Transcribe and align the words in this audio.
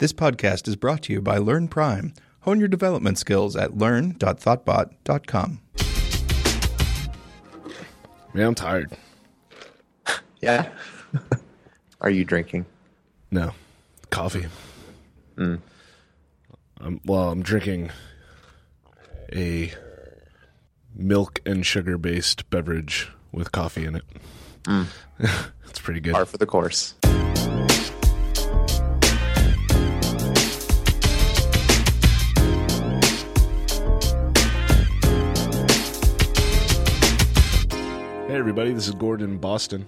This 0.00 0.14
podcast 0.14 0.66
is 0.66 0.76
brought 0.76 1.02
to 1.02 1.12
you 1.12 1.20
by 1.20 1.36
Learn 1.36 1.68
Prime. 1.68 2.14
Hone 2.40 2.58
your 2.58 2.68
development 2.68 3.18
skills 3.18 3.54
at 3.54 3.76
learn.thoughtbot.com. 3.76 5.60
Man, 8.32 8.46
I'm 8.46 8.54
tired. 8.54 8.96
Yeah. 10.40 10.70
Are 12.00 12.08
you 12.08 12.24
drinking? 12.24 12.64
No, 13.30 13.52
coffee. 14.08 14.46
Um, 15.36 15.60
well, 17.04 17.28
I'm 17.28 17.42
drinking 17.42 17.90
a 19.30 19.70
milk 20.94 21.40
and 21.44 21.66
sugar 21.66 21.98
based 21.98 22.48
beverage 22.48 23.10
with 23.32 23.52
coffee 23.52 23.84
in 23.84 23.96
it. 23.96 24.04
Mm. 24.62 24.86
it's 25.68 25.78
pretty 25.78 26.00
good. 26.00 26.14
Par 26.14 26.24
for 26.24 26.38
the 26.38 26.46
course. 26.46 26.94
Hey, 38.30 38.36
everybody, 38.36 38.72
this 38.72 38.86
is 38.86 38.94
Gordon 38.94 39.28
in 39.30 39.38
Boston, 39.38 39.84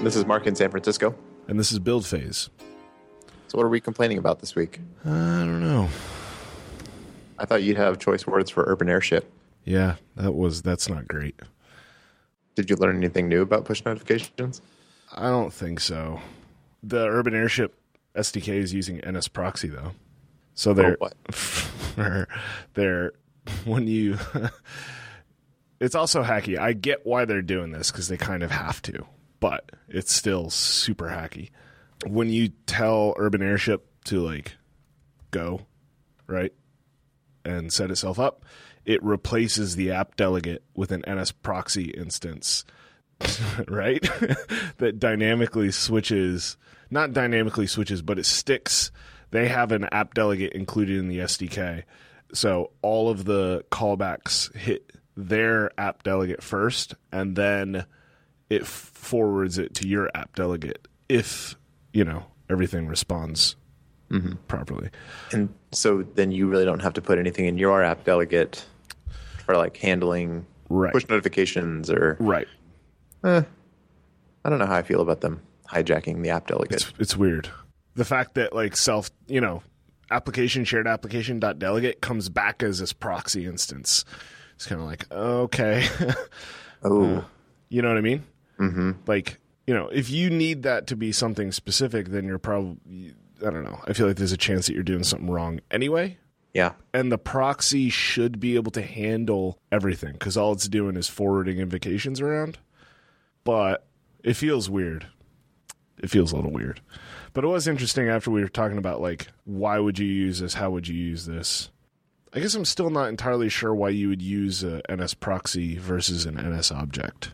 This 0.00 0.16
is 0.16 0.24
Mark 0.24 0.46
in 0.46 0.54
San 0.54 0.70
Francisco. 0.70 1.14
and 1.48 1.60
this 1.60 1.70
is 1.70 1.78
Build 1.78 2.06
Phase. 2.06 2.48
So, 3.48 3.58
what 3.58 3.64
are 3.64 3.68
we 3.68 3.78
complaining 3.78 4.16
about 4.16 4.38
this 4.38 4.54
week? 4.54 4.80
I 5.04 5.10
don't 5.10 5.60
know. 5.60 5.90
I 7.38 7.44
thought 7.44 7.62
you'd 7.62 7.76
have 7.76 7.98
choice 7.98 8.26
words 8.26 8.48
for 8.48 8.64
urban 8.66 8.88
airship. 8.88 9.30
Yeah, 9.66 9.96
that 10.16 10.32
was 10.32 10.62
that's 10.62 10.88
not 10.88 11.06
great. 11.06 11.38
Did 12.54 12.70
you 12.70 12.76
learn 12.76 12.96
anything 12.96 13.28
new 13.28 13.42
about 13.42 13.66
push 13.66 13.84
notifications? 13.84 14.62
I 15.12 15.28
don't 15.28 15.52
think 15.52 15.78
so. 15.78 16.22
The 16.82 17.06
Urban 17.06 17.34
Airship 17.34 17.78
SDK 18.16 18.48
is 18.54 18.72
using 18.72 19.02
NS 19.06 19.28
Proxy 19.28 19.68
though, 19.68 19.92
so 20.54 20.72
they're 20.72 20.96
what? 21.00 21.16
they're, 21.96 22.28
they're 22.72 23.12
when 23.66 23.86
you. 23.86 24.16
it's 25.84 25.94
also 25.94 26.22
hacky. 26.22 26.58
I 26.58 26.72
get 26.72 27.04
why 27.04 27.26
they're 27.26 27.42
doing 27.42 27.70
this 27.70 27.90
because 27.90 28.08
they 28.08 28.16
kind 28.16 28.42
of 28.42 28.50
have 28.50 28.80
to, 28.82 29.04
but 29.38 29.70
it's 29.86 30.14
still 30.14 30.48
super 30.48 31.08
hacky. 31.08 31.50
When 32.06 32.30
you 32.30 32.48
tell 32.66 33.14
Urban 33.18 33.42
Airship 33.42 33.86
to 34.06 34.20
like 34.20 34.56
go, 35.30 35.60
right, 36.26 36.54
and 37.44 37.70
set 37.70 37.90
itself 37.90 38.18
up, 38.18 38.46
it 38.86 39.02
replaces 39.02 39.76
the 39.76 39.90
app 39.90 40.16
delegate 40.16 40.62
with 40.74 40.90
an 40.90 41.04
NS 41.06 41.32
proxy 41.32 41.90
instance, 41.90 42.64
right? 43.68 44.02
that 44.78 44.98
dynamically 44.98 45.70
switches, 45.70 46.56
not 46.90 47.12
dynamically 47.12 47.66
switches, 47.66 48.00
but 48.00 48.18
it 48.18 48.24
sticks. 48.24 48.90
They 49.32 49.48
have 49.48 49.70
an 49.70 49.84
app 49.92 50.14
delegate 50.14 50.54
included 50.54 50.98
in 50.98 51.08
the 51.08 51.18
SDK. 51.18 51.82
So 52.32 52.70
all 52.80 53.10
of 53.10 53.26
the 53.26 53.64
callbacks 53.70 54.54
hit 54.56 54.90
their 55.16 55.70
app 55.78 56.02
delegate 56.02 56.42
first, 56.42 56.94
and 57.12 57.36
then 57.36 57.86
it 58.50 58.66
forwards 58.66 59.58
it 59.58 59.74
to 59.74 59.88
your 59.88 60.10
app 60.14 60.34
delegate 60.34 60.86
if, 61.08 61.56
you 61.92 62.04
know, 62.04 62.26
everything 62.50 62.86
responds 62.86 63.56
mm-hmm. 64.10 64.34
properly. 64.48 64.90
And 65.32 65.52
so 65.72 66.02
then 66.02 66.32
you 66.32 66.48
really 66.48 66.64
don't 66.64 66.80
have 66.80 66.94
to 66.94 67.02
put 67.02 67.18
anything 67.18 67.46
in 67.46 67.58
your 67.58 67.82
app 67.82 68.04
delegate 68.04 68.64
for 69.44 69.56
like 69.56 69.76
handling 69.76 70.46
Right. 70.70 70.92
push 70.92 71.06
notifications 71.08 71.90
or 71.90 72.16
Right. 72.18 72.48
Eh. 73.22 73.42
I 74.44 74.50
don't 74.50 74.58
know 74.58 74.66
how 74.66 74.76
I 74.76 74.82
feel 74.82 75.00
about 75.00 75.20
them 75.20 75.42
hijacking 75.68 76.22
the 76.22 76.30
app 76.30 76.46
delegate. 76.46 76.82
It's 76.82 76.92
it's 76.98 77.16
weird. 77.16 77.50
The 77.94 78.04
fact 78.04 78.34
that 78.34 78.54
like 78.54 78.76
self, 78.76 79.10
you 79.26 79.40
know, 79.40 79.62
application 80.10 80.64
shared 80.64 80.86
application 80.86 81.38
dot 81.38 81.58
delegate 81.58 82.00
comes 82.00 82.28
back 82.28 82.62
as 82.62 82.78
this 82.78 82.92
proxy 82.92 83.46
instance. 83.46 84.04
It's 84.54 84.66
kind 84.66 84.80
of 84.80 84.86
like 84.86 85.10
okay, 85.10 85.86
oh, 86.82 87.24
you 87.68 87.82
know 87.82 87.88
what 87.88 87.98
I 87.98 88.02
mean? 88.02 88.24
Mm-hmm. 88.58 88.92
Like 89.06 89.38
you 89.66 89.74
know, 89.74 89.88
if 89.88 90.10
you 90.10 90.30
need 90.30 90.62
that 90.64 90.86
to 90.88 90.96
be 90.96 91.12
something 91.12 91.52
specific, 91.52 92.08
then 92.08 92.24
you're 92.24 92.38
probably 92.38 93.14
I 93.40 93.50
don't 93.50 93.64
know. 93.64 93.80
I 93.86 93.92
feel 93.92 94.06
like 94.06 94.16
there's 94.16 94.32
a 94.32 94.36
chance 94.36 94.66
that 94.66 94.74
you're 94.74 94.82
doing 94.82 95.04
something 95.04 95.30
wrong 95.30 95.60
anyway. 95.70 96.18
yeah. 96.54 96.72
And 96.92 97.10
the 97.10 97.18
proxy 97.18 97.90
should 97.90 98.38
be 98.40 98.54
able 98.54 98.70
to 98.72 98.82
handle 98.82 99.58
everything 99.72 100.12
because 100.12 100.36
all 100.36 100.52
it's 100.52 100.68
doing 100.68 100.96
is 100.96 101.08
forwarding 101.08 101.58
invocations 101.58 102.20
around. 102.20 102.58
But 103.42 103.86
it 104.22 104.34
feels 104.34 104.70
weird. 104.70 105.06
It 106.02 106.10
feels 106.10 106.32
a 106.32 106.36
little 106.36 106.52
weird. 106.52 106.80
But 107.32 107.44
it 107.44 107.48
was 107.48 107.66
interesting 107.68 108.08
after 108.08 108.30
we 108.30 108.40
were 108.40 108.48
talking 108.48 108.78
about, 108.78 109.00
like, 109.00 109.26
why 109.44 109.78
would 109.78 109.98
you 109.98 110.06
use 110.06 110.38
this? 110.40 110.54
How 110.54 110.70
would 110.70 110.86
you 110.88 110.94
use 110.94 111.26
this? 111.26 111.70
I 112.34 112.40
guess 112.40 112.54
I'm 112.54 112.64
still 112.64 112.90
not 112.90 113.08
entirely 113.08 113.48
sure 113.48 113.72
why 113.74 113.90
you 113.90 114.08
would 114.08 114.20
use 114.20 114.64
a 114.64 114.82
NS 114.92 115.14
proxy 115.14 115.78
versus 115.78 116.26
an 116.26 116.34
NS 116.34 116.72
object. 116.72 117.32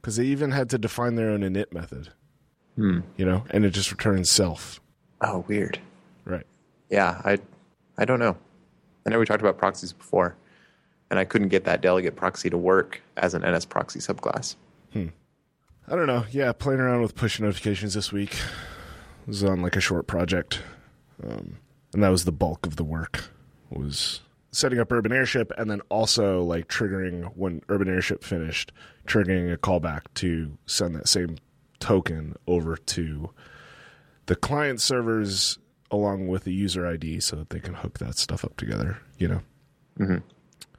Because 0.00 0.16
they 0.16 0.26
even 0.26 0.50
had 0.50 0.68
to 0.70 0.78
define 0.78 1.14
their 1.14 1.30
own 1.30 1.40
init 1.40 1.72
method. 1.72 2.10
You 3.16 3.26
know, 3.26 3.44
and 3.50 3.64
it 3.64 3.70
just 3.70 3.90
returns 3.90 4.30
self. 4.30 4.80
Oh, 5.20 5.44
weird. 5.48 5.78
Right. 6.24 6.46
Yeah, 6.90 7.20
I 7.24 7.38
I 7.98 8.04
don't 8.04 8.18
know. 8.18 8.36
I 9.06 9.10
know 9.10 9.18
we 9.18 9.26
talked 9.26 9.42
about 9.42 9.58
proxies 9.58 9.92
before, 9.92 10.36
and 11.10 11.18
I 11.18 11.24
couldn't 11.24 11.48
get 11.48 11.64
that 11.64 11.80
delegate 11.80 12.16
proxy 12.16 12.48
to 12.50 12.56
work 12.56 13.02
as 13.16 13.34
an 13.34 13.42
NS 13.42 13.66
proxy 13.66 13.98
subclass. 13.98 14.56
I 14.94 15.96
don't 15.96 16.06
know. 16.06 16.24
Yeah, 16.30 16.52
playing 16.52 16.80
around 16.80 17.02
with 17.02 17.16
push 17.16 17.40
notifications 17.40 17.94
this 17.94 18.12
week. 18.12 18.36
was 19.26 19.42
on 19.42 19.60
like 19.60 19.76
a 19.76 19.80
short 19.80 20.06
project, 20.06 20.60
um, 21.22 21.56
and 21.92 22.02
that 22.02 22.10
was 22.10 22.24
the 22.24 22.32
bulk 22.32 22.64
of 22.64 22.76
the 22.76 22.84
work. 22.84 23.24
Was 23.70 24.20
setting 24.50 24.80
up 24.80 24.90
Urban 24.92 25.12
Airship 25.12 25.52
and 25.56 25.70
then 25.70 25.80
also 25.88 26.42
like 26.42 26.68
triggering 26.68 27.32
when 27.36 27.62
Urban 27.68 27.88
Airship 27.88 28.24
finished, 28.24 28.72
triggering 29.06 29.52
a 29.52 29.56
callback 29.56 30.02
to 30.14 30.58
send 30.66 30.94
that 30.96 31.08
same 31.08 31.36
token 31.78 32.36
over 32.46 32.76
to 32.76 33.30
the 34.26 34.36
client 34.36 34.80
servers 34.80 35.58
along 35.90 36.28
with 36.28 36.44
the 36.44 36.52
user 36.52 36.86
ID 36.86 37.20
so 37.20 37.36
that 37.36 37.50
they 37.50 37.60
can 37.60 37.74
hook 37.74 37.98
that 37.98 38.18
stuff 38.18 38.44
up 38.44 38.56
together. 38.56 38.98
You 39.18 39.28
know. 39.28 39.40
Mm-hmm. 39.98 40.18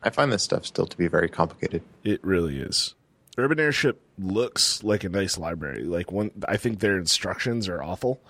I 0.03 0.09
find 0.09 0.31
this 0.31 0.44
stuff 0.44 0.66
still 0.66 0.88
to 0.88 0.97
be 0.97 1.07
very 1.07 1.30
complicated. 1.30 1.84
It 2.03 2.24
really 2.24 2.59
is. 2.59 2.96
Urban 3.38 3.59
Airship 3.59 4.01
looks 4.18 4.84
like 4.84 5.03
a 5.03 5.09
nice 5.09 5.38
library. 5.38 5.84
Like 5.84 6.12
one, 6.12 6.31
I 6.47 6.57
think 6.57 6.80
their 6.80 6.97
instructions 6.97 7.69
are 7.69 7.81
awful. 7.81 8.22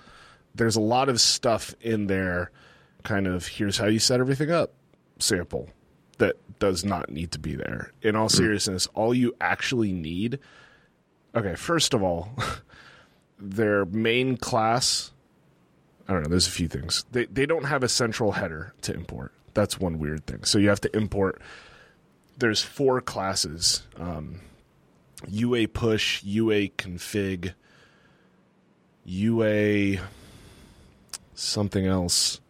There's 0.53 0.75
a 0.75 0.81
lot 0.81 1.09
of 1.09 1.21
stuff 1.21 1.73
in 1.81 2.07
there, 2.07 2.51
kind 3.03 3.27
of 3.27 3.47
here's 3.47 3.77
how 3.77 3.87
you 3.87 3.99
set 3.99 4.19
everything 4.19 4.51
up 4.51 4.73
sample 5.19 5.69
that 6.17 6.35
does 6.59 6.85
not 6.85 7.09
need 7.09 7.31
to 7.31 7.39
be 7.39 7.55
there. 7.55 7.91
In 8.01 8.15
all 8.15 8.29
seriousness, 8.29 8.87
all 8.93 9.13
you 9.13 9.35
actually 9.41 9.91
need. 9.91 10.39
Okay, 11.35 11.55
first 11.55 11.93
of 11.93 12.03
all, 12.03 12.31
their 13.39 13.85
main 13.85 14.37
class. 14.37 15.11
I 16.07 16.13
don't 16.13 16.23
know. 16.23 16.29
There's 16.29 16.47
a 16.47 16.51
few 16.51 16.67
things. 16.67 17.05
They 17.11 17.25
they 17.25 17.45
don't 17.45 17.65
have 17.65 17.83
a 17.83 17.89
central 17.89 18.33
header 18.33 18.73
to 18.81 18.93
import. 18.93 19.33
That's 19.53 19.79
one 19.79 19.99
weird 19.99 20.25
thing. 20.25 20.43
So 20.43 20.57
you 20.57 20.69
have 20.69 20.81
to 20.81 20.95
import 20.95 21.41
there's 22.37 22.61
four 22.61 23.01
classes 23.01 23.83
um, 23.97 24.41
UA 25.29 25.69
push, 25.69 26.23
UA 26.23 26.69
config, 26.69 27.53
UA 29.05 30.01
something 31.35 31.85
else. 31.85 32.40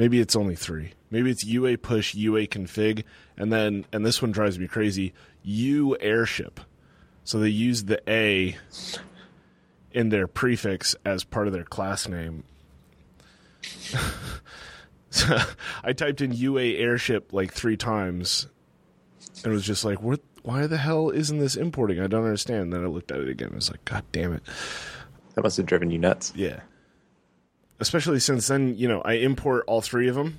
Maybe 0.00 0.18
it's 0.18 0.34
only 0.34 0.56
three. 0.56 0.92
Maybe 1.10 1.30
it's 1.30 1.44
UA 1.44 1.76
push, 1.76 2.14
UA 2.14 2.46
config, 2.46 3.04
and 3.36 3.52
then, 3.52 3.84
and 3.92 4.02
this 4.02 4.22
one 4.22 4.32
drives 4.32 4.58
me 4.58 4.66
crazy, 4.66 5.12
UAirship. 5.46 6.56
So 7.22 7.38
they 7.38 7.50
use 7.50 7.84
the 7.84 8.00
A 8.10 8.56
in 9.92 10.08
their 10.08 10.26
prefix 10.26 10.96
as 11.04 11.22
part 11.22 11.48
of 11.48 11.52
their 11.52 11.64
class 11.64 12.08
name. 12.08 12.44
so 15.10 15.36
I 15.84 15.92
typed 15.92 16.22
in 16.22 16.32
UA 16.32 16.62
airship 16.62 17.34
like 17.34 17.52
three 17.52 17.76
times 17.76 18.46
and 19.44 19.52
was 19.52 19.66
just 19.66 19.84
like, 19.84 20.00
"What? 20.00 20.22
Why 20.44 20.66
the 20.66 20.78
hell 20.78 21.10
isn't 21.10 21.40
this 21.40 21.56
importing? 21.56 22.00
I 22.00 22.06
don't 22.06 22.24
understand." 22.24 22.72
Then 22.72 22.82
I 22.82 22.86
looked 22.86 23.12
at 23.12 23.20
it 23.20 23.28
again. 23.28 23.50
I 23.52 23.56
was 23.56 23.70
like, 23.70 23.84
"God 23.84 24.04
damn 24.12 24.32
it!" 24.32 24.44
That 25.34 25.42
must 25.42 25.58
have 25.58 25.66
driven 25.66 25.90
you 25.90 25.98
nuts. 25.98 26.32
Yeah. 26.34 26.60
Especially 27.80 28.20
since 28.20 28.46
then, 28.48 28.76
you 28.76 28.86
know, 28.86 29.00
I 29.02 29.14
import 29.14 29.64
all 29.66 29.80
three 29.80 30.08
of 30.08 30.14
them, 30.14 30.38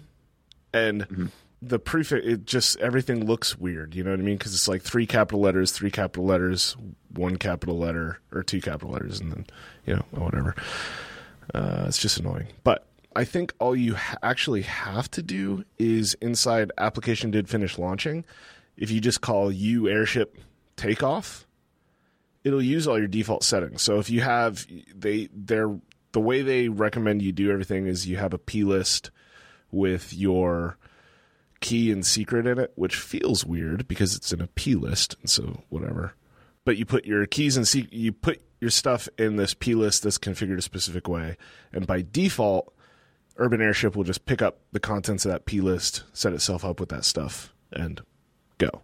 and 0.74 1.32
the 1.62 1.80
prefix 1.80 2.26
it 2.26 2.46
just 2.46 2.80
everything 2.80 3.26
looks 3.26 3.58
weird. 3.58 3.96
You 3.96 4.04
know 4.04 4.12
what 4.12 4.20
I 4.20 4.24
mean? 4.24 4.38
Because 4.38 4.54
it's 4.54 4.68
like 4.68 4.82
three 4.82 5.06
capital 5.06 5.42
letters, 5.42 5.72
three 5.72 5.92
capital 5.92 6.26
letters, 6.26 6.78
one 7.14 7.38
capital 7.38 7.78
letter, 7.78 8.20
or 8.32 8.44
two 8.44 8.62
capital 8.62 8.92
letters, 8.92 9.20
and 9.20 9.32
then 9.32 9.46
you 9.86 9.96
know 9.96 10.06
whatever. 10.12 10.56
Uh, 11.54 11.86
it's 11.88 11.98
just 11.98 12.18
annoying, 12.18 12.48
but. 12.64 12.86
I 13.14 13.26
think 13.26 13.54
all 13.60 13.76
you 13.76 13.96
ha- 13.96 14.16
actually 14.24 14.62
have 14.62 15.12
to 15.12 15.22
do 15.22 15.66
is 15.78 16.14
inside 16.22 16.72
application 16.78 17.30
did 17.30 17.50
finish 17.50 17.78
launching. 17.78 18.24
If 18.78 18.90
you 18.90 19.02
just 19.02 19.20
call 19.20 19.52
UAirship 19.52 20.28
takeoff, 20.78 21.46
it'll 22.46 22.62
use 22.62 22.88
all 22.88 22.98
your 22.98 23.10
default 23.10 23.44
settings. 23.44 23.82
So 23.82 24.00
if 24.00 24.10
you 24.10 24.22
have 24.22 24.66
they 24.96 25.28
their 25.34 25.78
the 26.12 26.20
way 26.20 26.42
they 26.42 26.70
recommend 26.70 27.22
you 27.22 27.32
do 27.32 27.52
everything 27.52 27.88
is 27.88 28.08
you 28.08 28.18
have 28.18 28.34
a 28.34 28.38
P 28.38 28.64
list 28.64 29.12
with 29.72 30.14
your 30.14 30.78
key 31.62 31.92
and 31.92 32.06
secret 32.06 32.46
in 32.46 32.60
it, 32.60 32.72
which 32.76 32.96
feels 32.96 33.46
weird 33.46 33.88
because 33.88 34.16
it's 34.16 34.34
in 34.34 34.42
a 34.42 34.48
P 34.48 34.76
list, 34.76 35.16
and 35.22 35.30
so 35.30 35.64
whatever. 35.70 36.16
But 36.66 36.78
you 36.78 36.86
put 36.86 37.06
your 37.06 37.26
keys 37.26 37.58
and 37.58 37.68
se- 37.68 37.88
you 37.92 38.12
put 38.12 38.42
your 38.60 38.70
stuff 38.70 39.08
in 39.18 39.38
this 39.38 39.54
P 39.54 39.74
list 39.74 40.04
that's 40.04 40.18
configured 40.18 40.58
a 40.58 40.62
specific 40.62 41.08
way, 41.08 41.38
and 41.72 41.88
by 41.88 42.06
default, 42.12 42.74
Urban 43.38 43.62
Airship 43.62 43.96
will 43.96 44.04
just 44.04 44.26
pick 44.26 44.42
up 44.42 44.60
the 44.72 44.80
contents 44.80 45.26
of 45.26 45.32
that 45.32 45.46
P 45.46 45.62
list, 45.62 46.04
set 46.14 46.34
itself 46.34 46.66
up 46.66 46.80
with 46.80 46.90
that 46.90 47.06
stuff, 47.06 47.54
and 47.72 48.02
go. 48.58 48.82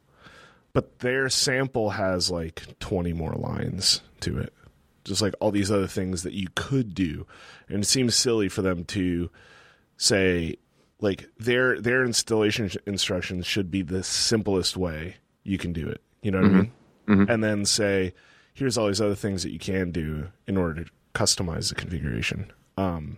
But 0.74 1.00
their 1.00 1.30
sample 1.30 1.92
has 1.92 2.32
like 2.32 2.64
20 2.80 3.14
more 3.14 3.34
lines 3.34 4.02
to 4.22 4.38
it, 4.38 4.54
just 5.08 5.22
like 5.22 5.34
all 5.40 5.52
these 5.52 5.72
other 5.72 5.88
things 5.88 6.24
that 6.24 6.34
you 6.34 6.48
could 6.56 6.94
do. 6.94 7.26
And 7.68 7.84
it 7.84 7.88
seems 7.88 8.16
silly 8.16 8.50
for 8.50 8.62
them 8.62 8.84
to 8.86 9.30
say, 9.98 10.58
like 11.00 11.30
their 11.38 11.80
their 11.80 12.04
installation 12.04 12.70
instructions 12.86 13.46
should 13.46 13.72
be 13.72 13.82
the 13.82 14.04
simplest 14.04 14.78
way 14.78 15.18
you 15.44 15.58
can 15.58 15.74
do 15.74 15.88
it. 15.88 16.02
You 16.22 16.32
know 16.32 16.42
what 16.42 16.48
I 16.48 16.54
mean? 16.54 16.72
And 17.30 17.44
then 17.44 17.66
say, 17.66 18.14
here's 18.54 18.78
all 18.78 18.88
these 18.88 19.02
other 19.02 19.16
things 19.16 19.44
that 19.44 19.52
you 19.52 19.60
can 19.60 19.92
do 19.92 20.28
in 20.46 20.58
order 20.58 20.84
to 20.84 20.92
customize 21.14 21.70
the 21.70 21.76
configuration. 21.76 22.52
Um, 22.78 23.18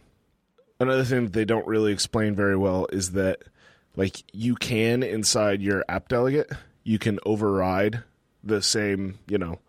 another 0.79 1.03
thing 1.03 1.23
that 1.25 1.33
they 1.33 1.45
don't 1.45 1.67
really 1.67 1.91
explain 1.91 2.35
very 2.35 2.55
well 2.55 2.87
is 2.91 3.11
that 3.11 3.43
like 3.95 4.23
you 4.31 4.55
can 4.55 5.03
inside 5.03 5.61
your 5.61 5.83
app 5.89 6.07
delegate 6.07 6.51
you 6.83 6.97
can 6.99 7.19
override 7.25 8.03
the 8.43 8.61
same 8.61 9.19
you 9.27 9.37
know 9.37 9.59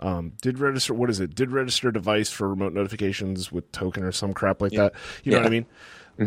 um, 0.00 0.32
did 0.42 0.58
register 0.58 0.92
what 0.94 1.10
is 1.10 1.20
it? 1.20 1.34
Did 1.34 1.50
register 1.52 1.90
device 1.92 2.30
for 2.30 2.48
remote 2.48 2.72
notifications 2.72 3.52
with 3.52 3.70
token 3.72 4.02
or 4.02 4.12
some 4.12 4.34
crap 4.34 4.60
like 4.60 4.72
that? 4.72 4.94
You 5.22 5.32
know 5.32 5.38
what 5.38 5.46
i 5.46 5.50
Yeah. 5.50 5.50
mean? 5.50 5.66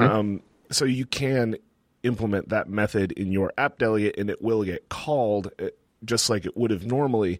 Um, 0.02 0.42
so 0.72 0.86
you 0.86 1.06
can 1.06 1.58
implement 2.04 2.50
that 2.50 2.70
method 2.70 3.12
in 3.14 3.32
your 3.32 3.52
app 3.58 3.78
delegate 3.78 4.18
and 4.18 4.30
it 4.30 4.42
will 4.42 4.64
get 4.64 4.88
called 4.90 5.52
uh, 5.62 5.68
just 6.06 6.30
like 6.30 6.46
it 6.46 6.56
would 6.56 6.72
have 6.72 6.86
normally. 6.86 7.40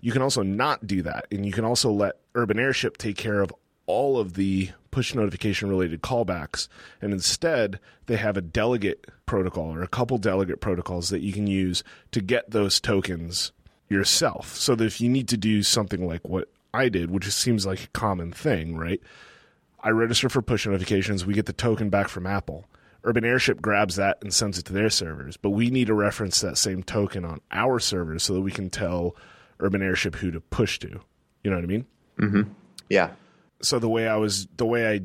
You 0.00 0.12
can 0.12 0.22
also 0.22 0.42
not 0.42 0.86
do 0.86 1.02
that 1.02 1.26
and 1.30 1.44
you 1.46 1.52
can 1.52 1.64
also 1.64 1.90
let 1.90 2.16
urban 2.34 2.58
airship 2.58 2.96
take 2.96 3.16
care 3.16 3.40
of 3.40 3.54
all 3.86 4.18
of 4.18 4.34
the 4.34 4.70
push 4.90 5.14
notification 5.14 5.68
related 5.68 6.02
callbacks 6.02 6.68
and 7.00 7.12
instead 7.12 7.78
they 8.06 8.16
have 8.16 8.36
a 8.36 8.40
delegate 8.42 9.06
protocol 9.26 9.74
or 9.74 9.82
a 9.82 9.88
couple 9.88 10.18
delegate 10.18 10.60
protocols 10.60 11.08
that 11.10 11.20
you 11.20 11.32
can 11.32 11.46
use 11.46 11.82
to 12.10 12.20
get 12.20 12.50
those 12.50 12.80
tokens 12.80 13.52
yourself. 13.92 14.54
So 14.56 14.74
that 14.74 14.84
if 14.84 15.00
you 15.00 15.08
need 15.08 15.28
to 15.28 15.36
do 15.36 15.62
something 15.62 16.06
like 16.06 16.26
what 16.28 16.48
i 16.74 16.88
did 16.88 17.10
which 17.10 17.26
seems 17.30 17.66
like 17.66 17.84
a 17.84 17.88
common 17.88 18.32
thing 18.32 18.76
right? 18.76 19.00
I 19.80 19.90
register 19.90 20.28
for 20.28 20.40
push 20.42 20.64
notifications. 20.66 21.26
We 21.26 21.34
get 21.34 21.46
the 21.46 21.52
token 21.52 21.90
back 21.90 22.08
from 22.08 22.26
apple. 22.26 22.66
Urban 23.04 23.24
airship 23.24 23.60
grabs 23.60 23.96
that 23.96 24.18
and 24.22 24.32
sends 24.32 24.56
it 24.58 24.64
to 24.66 24.72
their 24.72 24.88
servers. 24.90 25.36
But 25.36 25.50
we 25.50 25.70
need 25.70 25.88
to 25.88 25.94
reference 25.94 26.40
that 26.40 26.56
same 26.56 26.82
token 26.84 27.24
on 27.24 27.40
our 27.50 27.80
servers 27.80 28.22
so 28.22 28.34
that 28.34 28.42
we 28.42 28.52
can 28.52 28.70
tell 28.70 29.16
urban 29.58 29.82
airship 29.82 30.14
who 30.14 30.30
to 30.30 30.40
push 30.40 30.78
to. 30.78 31.00
You 31.42 31.50
know 31.50 31.56
what 31.56 31.64
i 31.64 31.66
mean? 31.66 31.86
Mm-hmm. 32.20 32.52
Yeah. 32.88 33.10
so 33.60 33.78
the 33.78 33.88
way 33.88 34.06
I 34.08 34.16
was 34.16 34.46
the 34.56 34.66
way 34.66 34.88
I 34.88 35.00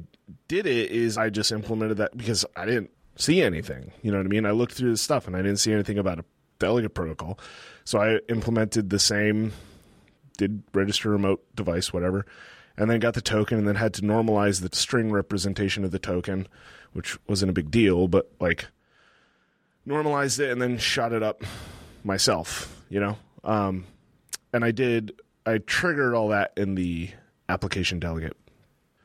did 0.47 0.67
it 0.67 0.91
is 0.91 1.17
I 1.17 1.29
just 1.29 1.51
implemented 1.51 1.97
that 1.97 2.15
because 2.15 2.45
I 2.55 2.65
didn't 2.65 2.91
see 3.15 3.41
anything. 3.41 3.91
You 4.03 4.11
know 4.11 4.17
what 4.17 4.25
I 4.27 4.29
mean? 4.29 4.45
I 4.45 4.51
looked 4.51 4.73
through 4.73 4.91
the 4.91 4.97
stuff 4.97 5.25
and 5.25 5.35
I 5.35 5.41
didn't 5.41 5.57
see 5.57 5.73
anything 5.73 5.97
about 5.97 6.19
a 6.19 6.25
delegate 6.59 6.93
protocol. 6.93 7.39
So 7.83 7.99
I 7.99 8.19
implemented 8.29 8.89
the 8.89 8.99
same 8.99 9.53
did 10.37 10.61
register 10.73 11.09
remote 11.09 11.43
device 11.55 11.91
whatever 11.91 12.25
and 12.77 12.89
then 12.89 12.99
got 12.99 13.15
the 13.15 13.21
token 13.21 13.57
and 13.57 13.67
then 13.67 13.75
had 13.75 13.93
to 13.95 14.01
normalize 14.01 14.61
the 14.61 14.75
string 14.75 15.11
representation 15.11 15.83
of 15.83 15.91
the 15.91 15.99
token, 15.99 16.47
which 16.93 17.17
wasn't 17.27 17.49
a 17.49 17.53
big 17.53 17.71
deal, 17.71 18.07
but 18.07 18.31
like 18.39 18.67
normalized 19.85 20.39
it 20.39 20.51
and 20.51 20.61
then 20.61 20.77
shot 20.77 21.11
it 21.11 21.23
up 21.23 21.43
myself, 22.03 22.83
you 22.89 22.99
know? 22.99 23.17
Um, 23.43 23.85
and 24.53 24.63
I 24.63 24.71
did, 24.71 25.13
I 25.45 25.57
triggered 25.57 26.13
all 26.13 26.29
that 26.29 26.53
in 26.55 26.75
the 26.75 27.09
application 27.49 27.99
delegate. 27.99 28.37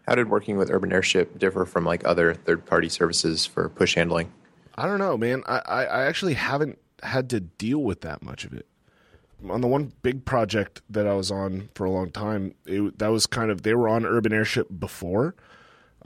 How 0.06 0.16
did 0.16 0.28
working 0.28 0.56
with 0.56 0.70
Urban 0.70 0.92
Airship 0.92 1.38
differ 1.38 1.64
from 1.64 1.84
like 1.84 2.04
other 2.04 2.34
third 2.34 2.66
party 2.66 2.88
services 2.88 3.46
for 3.46 3.68
push 3.68 3.94
handling? 3.94 4.32
I 4.74 4.86
don't 4.86 4.98
know, 4.98 5.16
man. 5.16 5.42
I, 5.46 5.58
I, 5.58 5.84
I 5.84 6.04
actually 6.06 6.34
haven't 6.34 6.78
had 7.02 7.28
to 7.30 7.40
deal 7.40 7.82
with 7.82 8.00
that 8.02 8.22
much 8.22 8.44
of 8.44 8.52
it. 8.52 8.66
On 9.48 9.60
the 9.60 9.66
one 9.66 9.92
big 10.02 10.24
project 10.24 10.82
that 10.88 11.06
I 11.06 11.14
was 11.14 11.30
on 11.30 11.68
for 11.74 11.84
a 11.84 11.90
long 11.90 12.10
time, 12.10 12.54
it, 12.64 12.98
that 12.98 13.08
was 13.08 13.26
kind 13.26 13.50
of 13.50 13.62
they 13.62 13.74
were 13.74 13.88
on 13.88 14.06
Urban 14.06 14.32
Airship 14.32 14.68
before, 14.78 15.34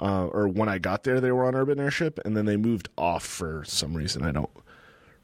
uh, 0.01 0.27
or 0.27 0.49
when 0.49 0.69
I 0.69 0.79
got 0.79 1.05
there, 1.05 1.21
they 1.21 1.33
were 1.33 1.45
on 1.45 1.55
Urban 1.55 1.79
Airship, 1.79 2.19
and 2.25 2.37
then 2.37 2.47
they 2.47 2.57
moved 2.57 2.89
off 2.97 3.25
for 3.25 3.63
some 3.67 3.95
reason. 3.95 4.23
I 4.25 4.33
don't 4.33 4.51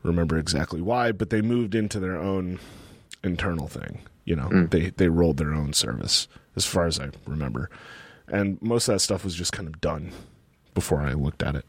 remember 0.03 0.37
exactly 0.37 0.83
why, 0.83 1.13
but 1.13 1.31
they 1.31 1.41
moved 1.41 1.75
into 1.75 1.99
their 2.01 2.17
own 2.17 2.59
internal 3.25 3.69
thing. 3.69 4.01
You 4.25 4.37
know, 4.37 4.49
they 4.67 4.91
they 4.91 5.09
rolled 5.09 5.39
their 5.39 5.55
own 5.55 5.73
service, 5.73 6.29
as 6.55 6.67
far 6.67 6.87
as 6.87 7.01
I 7.01 7.11
remember, 7.27 7.71
and 8.29 8.61
most 8.61 8.89
of 8.89 8.95
that 8.95 9.01
stuff 9.01 9.25
was 9.25 9.35
just 9.35 9.53
kind 9.53 9.69
of 9.69 9.81
done 9.81 10.13
before 10.75 11.01
I 11.01 11.15
looked 11.15 11.43
at 11.43 11.55
it. 11.57 11.65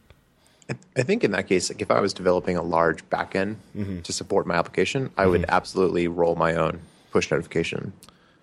I 0.95 1.03
think 1.03 1.23
in 1.23 1.31
that 1.31 1.47
case, 1.47 1.69
like 1.69 1.81
if 1.81 1.91
I 1.91 1.99
was 1.99 2.13
developing 2.13 2.55
a 2.55 2.61
large 2.61 3.07
backend 3.09 3.57
mm-hmm. 3.75 4.01
to 4.01 4.13
support 4.13 4.47
my 4.47 4.55
application, 4.55 5.11
I 5.17 5.27
would 5.27 5.41
mm-hmm. 5.41 5.51
absolutely 5.51 6.07
roll 6.07 6.35
my 6.35 6.55
own 6.55 6.79
push 7.11 7.29
notification 7.29 7.93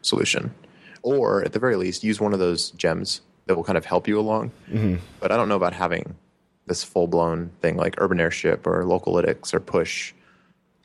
solution, 0.02 0.54
or 1.02 1.42
at 1.44 1.52
the 1.52 1.58
very 1.58 1.76
least, 1.76 2.04
use 2.04 2.20
one 2.20 2.32
of 2.32 2.38
those 2.38 2.70
gems 2.72 3.22
that 3.46 3.56
will 3.56 3.64
kind 3.64 3.78
of 3.78 3.84
help 3.84 4.06
you 4.06 4.20
along. 4.20 4.52
Mm-hmm. 4.70 4.96
But 5.18 5.32
I 5.32 5.36
don't 5.36 5.48
know 5.48 5.56
about 5.56 5.72
having 5.72 6.14
this 6.66 6.84
full 6.84 7.06
blown 7.06 7.50
thing 7.62 7.76
like 7.76 7.94
Urban 7.98 8.20
Airship 8.20 8.66
or 8.66 8.84
Localytics 8.84 9.54
or 9.54 9.60
Push, 9.60 10.12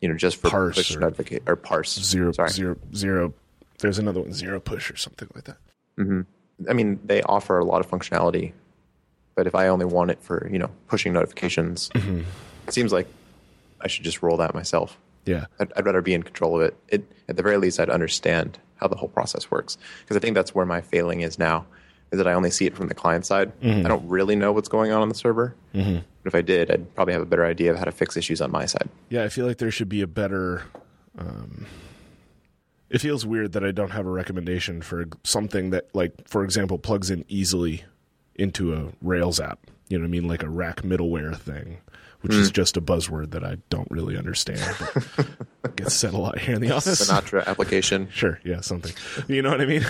you 0.02 0.08
know, 0.08 0.16
just 0.16 0.38
for 0.38 0.50
Parse 0.50 0.76
push 0.76 0.96
or- 0.96 1.00
notification 1.02 1.44
or 1.48 1.56
Parse. 1.56 2.00
zero 2.00 2.32
Sorry. 2.32 2.50
zero 2.50 2.78
zero 2.96 3.34
there's 3.80 4.00
another 4.00 4.22
one 4.22 4.30
ZeroPush 4.30 4.94
or 4.94 4.96
something 4.96 5.28
like 5.36 5.44
that 5.46 5.58
I 6.70 6.74
mean, 6.74 7.00
they 7.04 7.22
offer 7.24 7.60
a 7.60 7.66
lot 7.66 7.82
of 7.82 7.90
functionality, 7.90 8.54
but 9.36 9.48
if 9.48 9.56
I 9.56 9.68
only 9.68 9.86
want 9.86 10.12
it 10.12 10.22
for 10.22 10.50
you 10.52 10.60
know 10.60 10.72
pushing 10.88 11.14
notifications, 11.14 11.90
mm-hmm. 11.90 12.22
it 12.68 12.74
seems 12.74 12.92
like 12.92 13.08
I 13.82 13.88
should 13.88 14.04
just 14.04 14.22
roll 14.24 14.38
that 14.38 14.54
myself. 14.54 14.98
yeah 15.26 15.46
I'd, 15.60 15.72
I'd 15.76 15.86
rather 15.86 16.02
be 16.02 16.14
in 16.14 16.24
control 16.24 16.56
of 16.56 16.68
it. 16.68 16.78
it. 16.88 17.04
At 17.28 17.38
the 17.38 17.44
very 17.44 17.58
least, 17.58 17.80
I'd 17.80 17.90
understand 17.90 18.60
how 18.78 18.88
the 18.88 18.96
whole 18.96 19.10
process 19.10 19.50
works 19.52 19.78
because 20.02 20.18
I 20.18 20.20
think 20.20 20.36
that's 20.36 20.54
where 20.54 20.66
my 20.66 20.82
failing 20.82 21.22
is 21.22 21.38
now. 21.40 21.66
Is 22.12 22.18
that 22.20 22.28
I 22.28 22.34
only 22.34 22.52
see 22.52 22.66
it 22.66 22.76
from 22.76 22.88
the 22.88 22.94
client 22.94 23.26
side. 23.26 23.52
Mm-hmm. 23.62 23.86
I 23.86 23.90
don't 23.90 24.08
really 24.08 24.36
know 24.36 24.54
what's 24.54 24.70
going 24.70 24.92
on 24.92 25.02
on 25.02 25.10
the 25.10 25.16
server. 25.16 25.56
Mm-hmm. 25.74 25.96
But 26.24 26.28
if 26.28 26.36
I 26.36 26.42
did, 26.42 26.70
I'd 26.72 26.94
probably 26.96 27.14
have 27.14 27.22
a 27.24 27.26
better 27.26 27.46
idea 27.46 27.72
of 27.72 27.78
how 27.78 27.84
to 27.84 27.92
fix 27.92 28.16
issues 28.16 28.42
on 28.42 28.52
my 28.52 28.66
side. 28.68 28.90
yeah 29.10 29.24
i 29.24 29.30
feel 29.30 29.46
like 29.46 29.58
there 29.58 29.72
should 29.72 29.90
be 29.90 30.02
a 30.02 30.08
better 30.08 30.64
um 31.18 31.66
it 32.90 33.00
feels 33.00 33.26
weird 33.26 33.52
that 33.54 33.64
i 33.64 33.72
don't 33.72 33.92
have 33.92 34.06
a 34.06 34.10
recommendation 34.10 34.82
for 34.82 35.06
something 35.24 35.72
that 35.72 35.88
like 35.94 36.14
for 36.28 36.44
example 36.44 36.78
plugs 36.78 37.10
in 37.10 37.26
easily 37.28 37.84
into 38.36 38.74
a 38.74 38.88
rails 39.02 39.40
app 39.40 39.60
you 39.90 39.98
know 39.98 40.04
what 40.04 40.08
i 40.08 40.12
mean 40.12 40.28
like 40.28 40.44
a 40.44 40.50
rack 40.50 40.82
middleware 40.82 41.36
thing 41.36 41.78
which 42.22 42.34
is 42.34 42.48
hmm. 42.48 42.54
just 42.54 42.76
a 42.78 42.82
buzzword 42.82 43.32
that 43.32 43.44
i 43.44 43.58
don't 43.70 43.90
really 43.92 44.18
understand 44.18 44.62
but 45.62 45.76
gets 45.76 45.94
said 45.94 46.14
a 46.14 46.18
lot 46.18 46.40
here 46.40 46.56
in 46.56 46.62
the 46.62 46.72
office 46.72 47.10
Sinatra 47.10 47.46
application. 47.46 48.08
Sure, 48.12 48.40
yeah, 48.44 48.62
something. 48.62 48.94
You 49.28 49.42
know 49.42 49.50
what 49.50 49.62
I 49.62 49.66
mean? 49.66 49.86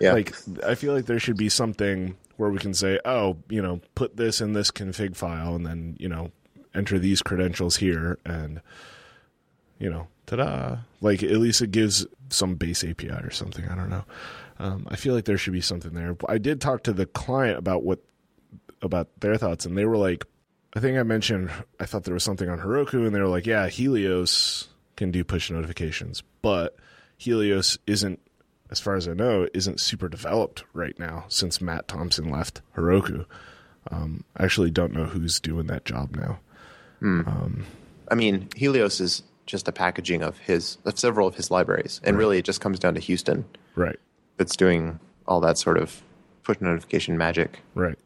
Yeah. 0.00 0.12
Like 0.12 0.34
I 0.64 0.74
feel 0.74 0.92
like 0.92 1.06
there 1.06 1.18
should 1.18 1.36
be 1.36 1.48
something 1.48 2.16
where 2.36 2.50
we 2.50 2.58
can 2.58 2.74
say, 2.74 2.98
"Oh, 3.04 3.38
you 3.48 3.62
know, 3.62 3.80
put 3.94 4.16
this 4.16 4.40
in 4.40 4.52
this 4.52 4.70
config 4.70 5.16
file 5.16 5.54
and 5.54 5.66
then, 5.66 5.96
you 5.98 6.08
know, 6.08 6.30
enter 6.74 6.98
these 6.98 7.22
credentials 7.22 7.76
here 7.76 8.18
and 8.24 8.60
you 9.78 9.90
know, 9.90 10.08
ta-da." 10.26 10.78
Like 11.00 11.22
at 11.22 11.38
least 11.38 11.62
it 11.62 11.70
gives 11.70 12.06
some 12.28 12.54
base 12.54 12.84
API 12.84 13.08
or 13.08 13.30
something, 13.30 13.66
I 13.68 13.74
don't 13.74 13.90
know. 13.90 14.04
Um, 14.60 14.86
I 14.90 14.96
feel 14.96 15.14
like 15.14 15.24
there 15.24 15.38
should 15.38 15.54
be 15.54 15.62
something 15.62 15.94
there. 15.94 16.14
I 16.28 16.36
did 16.36 16.60
talk 16.60 16.82
to 16.82 16.92
the 16.92 17.06
client 17.06 17.58
about 17.58 17.82
what 17.82 18.00
about 18.82 19.08
their 19.20 19.36
thoughts 19.36 19.66
and 19.66 19.76
they 19.76 19.84
were 19.84 19.96
like 19.96 20.24
I 20.74 20.80
think 20.80 20.98
I 20.98 21.02
mentioned 21.02 21.50
I 21.78 21.86
thought 21.86 22.04
there 22.04 22.14
was 22.14 22.24
something 22.24 22.48
on 22.48 22.60
Heroku 22.60 23.06
and 23.06 23.14
they 23.14 23.20
were 23.20 23.26
like, 23.26 23.46
"Yeah, 23.46 23.68
Helios 23.68 24.68
can 24.96 25.10
do 25.10 25.24
push 25.24 25.50
notifications, 25.50 26.22
but 26.42 26.76
Helios 27.16 27.78
isn't 27.86 28.20
as 28.70 28.78
far 28.78 28.94
as 28.94 29.08
I 29.08 29.14
know 29.14 29.48
isn't 29.52 29.80
super 29.80 30.08
developed 30.08 30.62
right 30.72 30.96
now 30.98 31.24
since 31.28 31.58
Mattt 31.58 31.86
Thompson 31.86 32.30
left 32.30 32.60
Heroku. 32.76 33.24
Um, 33.90 34.24
I 34.36 34.44
actually 34.44 34.70
don't 34.70 34.92
know 34.92 35.06
who's 35.06 35.40
doing 35.40 35.66
that 35.66 35.84
job 35.84 36.14
now. 36.14 36.38
I 38.10 38.14
mean, 38.14 38.48
Helios 38.54 39.00
is 39.00 39.22
just 39.46 39.66
a 39.66 39.72
packaging 39.72 40.22
of 40.22 40.38
his 40.38 40.76
of 40.84 40.98
several 40.98 41.26
of 41.26 41.34
his 41.34 41.50
libraries, 41.50 42.00
and 42.04 42.16
really, 42.18 42.38
it 42.38 42.44
just 42.44 42.60
comes 42.60 42.78
down 42.78 42.94
to 42.94 43.00
Houston 43.00 43.46
Right. 43.74 43.98
That's 44.40 44.56
doing 44.56 44.98
all 45.28 45.38
that 45.38 45.58
sort 45.58 45.76
of 45.76 46.02
push 46.44 46.58
notification 46.62 47.18
magic. 47.18 47.60
Right. 47.74 47.98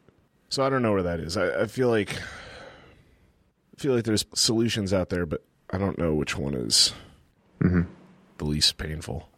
So 0.48 0.64
I 0.64 0.68
don't 0.68 0.82
know 0.82 0.90
where 0.90 1.04
that 1.04 1.20
is. 1.20 1.36
I, 1.36 1.62
I 1.62 1.66
feel 1.66 1.88
like 1.88 2.16
I 2.16 3.80
feel 3.80 3.94
like 3.94 4.02
there's 4.02 4.26
solutions 4.34 4.92
out 4.92 5.10
there, 5.10 5.26
but 5.26 5.44
I 5.70 5.78
don't 5.78 5.96
know 5.96 6.12
which 6.12 6.36
one 6.36 6.54
is 6.54 6.92
mm-hmm. 7.60 7.82
the 8.38 8.44
least 8.44 8.78
painful. 8.78 9.28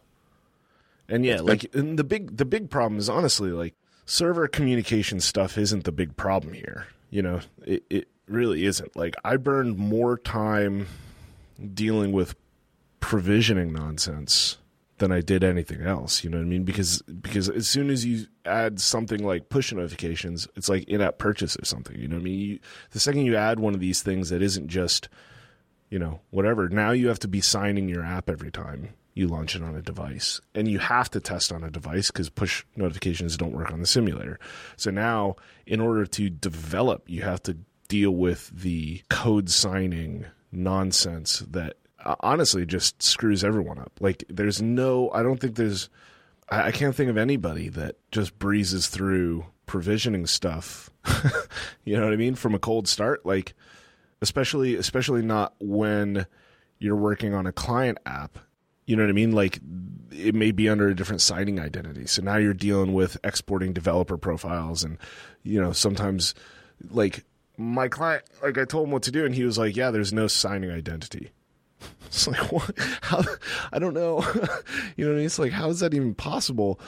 And 1.07 1.23
yeah, 1.23 1.41
like 1.41 1.69
and 1.75 1.99
the 1.99 2.03
big 2.03 2.35
the 2.35 2.45
big 2.45 2.71
problem 2.71 2.97
is 2.97 3.09
honestly 3.09 3.51
like 3.51 3.75
server 4.07 4.47
communication 4.47 5.19
stuff 5.19 5.55
isn't 5.55 5.83
the 5.83 5.91
big 5.91 6.17
problem 6.17 6.53
here. 6.53 6.87
You 7.11 7.21
know, 7.21 7.41
it, 7.63 7.83
it 7.91 8.07
really 8.27 8.65
isn't. 8.65 8.95
Like 8.95 9.13
I 9.23 9.37
burned 9.37 9.77
more 9.77 10.17
time 10.17 10.87
dealing 11.75 12.11
with 12.11 12.35
provisioning 13.01 13.71
nonsense 13.71 14.57
than 14.97 15.11
I 15.11 15.21
did 15.21 15.43
anything 15.43 15.81
else. 15.81 16.23
You 16.23 16.29
know 16.29 16.37
what 16.37 16.45
I 16.45 16.49
mean? 16.49 16.63
Because 16.63 17.01
because 17.03 17.49
as 17.49 17.67
soon 17.67 17.89
as 17.89 18.05
you 18.05 18.27
add 18.45 18.79
something 18.79 19.25
like 19.25 19.49
push 19.49 19.71
notifications, 19.71 20.47
it's 20.55 20.69
like 20.69 20.83
in-app 20.85 21.17
purchase 21.17 21.57
or 21.57 21.65
something. 21.65 21.97
You 21.97 22.07
know 22.07 22.15
what 22.15 22.21
I 22.21 22.25
mean? 22.25 22.39
You, 22.39 22.59
the 22.91 22.99
second 22.99 23.25
you 23.25 23.35
add 23.35 23.59
one 23.59 23.73
of 23.73 23.79
these 23.79 24.01
things 24.01 24.29
that 24.29 24.41
isn't 24.41 24.67
just 24.67 25.09
you 25.89 25.99
know 25.99 26.19
whatever, 26.31 26.67
now 26.69 26.91
you 26.91 27.07
have 27.07 27.19
to 27.19 27.27
be 27.27 27.41
signing 27.41 27.87
your 27.87 28.03
app 28.03 28.29
every 28.29 28.51
time 28.51 28.89
you 29.13 29.27
launch 29.27 29.55
it 29.55 29.63
on 29.63 29.75
a 29.75 29.81
device, 29.81 30.39
and 30.53 30.67
you 30.67 30.77
have 30.77 31.09
to 31.09 31.19
test 31.19 31.51
on 31.51 31.63
a 31.63 31.71
device 31.71 32.11
because 32.11 32.29
push 32.29 32.63
notifications 32.75 33.35
don't 33.35 33.53
work 33.53 33.71
on 33.71 33.79
the 33.79 33.87
simulator. 33.87 34.39
So 34.75 34.91
now, 34.91 35.37
in 35.65 35.79
order 35.79 36.05
to 36.05 36.29
develop, 36.29 37.09
you 37.09 37.23
have 37.23 37.41
to 37.43 37.57
deal 37.87 38.11
with 38.11 38.51
the 38.53 39.01
code 39.09 39.49
signing 39.49 40.25
nonsense 40.51 41.39
that 41.49 41.77
Uh, 42.05 42.15
honestly 42.19 42.65
just 42.65 43.01
screws 43.01 43.43
everyone 43.43 43.79
up. 43.79 43.91
Like 43.99 44.23
there's 44.29 44.61
no, 44.61 45.09
I 45.11 45.23
don't 45.23 45.39
think 45.39 45.55
there's, 45.55 45.89
I, 46.49 46.67
I 46.67 46.71
can't 46.71 46.95
think 46.95 47.09
of 47.09 47.17
anybody 47.17 47.69
that 47.69 47.95
just 48.11 48.37
breezes 48.37 48.87
through 48.87 49.45
provisioning 49.67 50.25
stuff. 50.25 50.89
you 51.85 51.97
know 51.97 52.03
what 52.03 52.13
I 52.13 52.17
mean? 52.17 52.35
From 52.35 52.55
a 52.55 52.59
cold 52.59 52.87
start, 52.87 53.25
like 53.25 53.53
especially 54.21 54.75
especially 54.75 55.21
not 55.21 55.53
when 55.59 56.25
you're 56.79 56.95
working 56.95 57.35
on 57.35 57.45
a 57.45 57.51
client 57.51 57.99
app. 58.07 58.39
You 58.85 58.95
know 58.95 59.03
what 59.03 59.09
I 59.09 59.13
mean? 59.13 59.33
Like 59.33 59.59
it 60.11 60.33
may 60.33 60.51
be 60.51 60.69
under 60.69 60.87
a 60.87 60.95
different 60.95 61.21
signing 61.21 61.59
identity. 61.59 62.07
So 62.07 62.21
now 62.21 62.37
you're 62.37 62.53
dealing 62.53 62.93
with 62.93 63.17
exporting 63.23 63.73
developer 63.73 64.17
profiles 64.17 64.83
and 64.83 64.97
you 65.43 65.61
know, 65.61 65.73
sometimes 65.73 66.33
like 66.89 67.23
my 67.57 67.87
client 67.87 68.23
like 68.41 68.57
I 68.57 68.65
told 68.65 68.87
him 68.87 68.91
what 68.91 69.03
to 69.03 69.11
do 69.11 69.25
and 69.25 69.35
he 69.35 69.43
was 69.43 69.57
like, 69.57 69.75
"Yeah, 69.75 69.91
there's 69.91 70.13
no 70.13 70.27
signing 70.27 70.71
identity." 70.71 71.31
It's 72.07 72.25
like 72.25 72.51
what? 72.51 72.71
How? 73.01 73.21
I 73.71 73.79
don't 73.79 73.93
know. 73.93 74.21
you 74.95 75.05
know 75.05 75.11
what 75.11 75.15
I 75.15 75.17
mean? 75.17 75.25
It's 75.25 75.37
like 75.37 75.51
how 75.51 75.69
is 75.69 75.81
that 75.81 75.93
even 75.93 76.15
possible? 76.15 76.79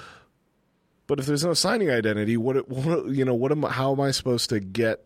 But 1.10 1.20
if 1.20 1.26
there's 1.26 1.44
no 1.44 1.56
signing 1.56 1.90
identity, 1.90 2.38
what, 2.38 2.70
what 2.70 3.08
you 3.08 3.26
know, 3.26 3.34
what 3.34 3.52
am 3.52 3.64
how 3.64 3.92
am 3.92 4.00
I 4.00 4.12
supposed 4.12 4.50
to 4.52 4.60
get? 4.60 5.04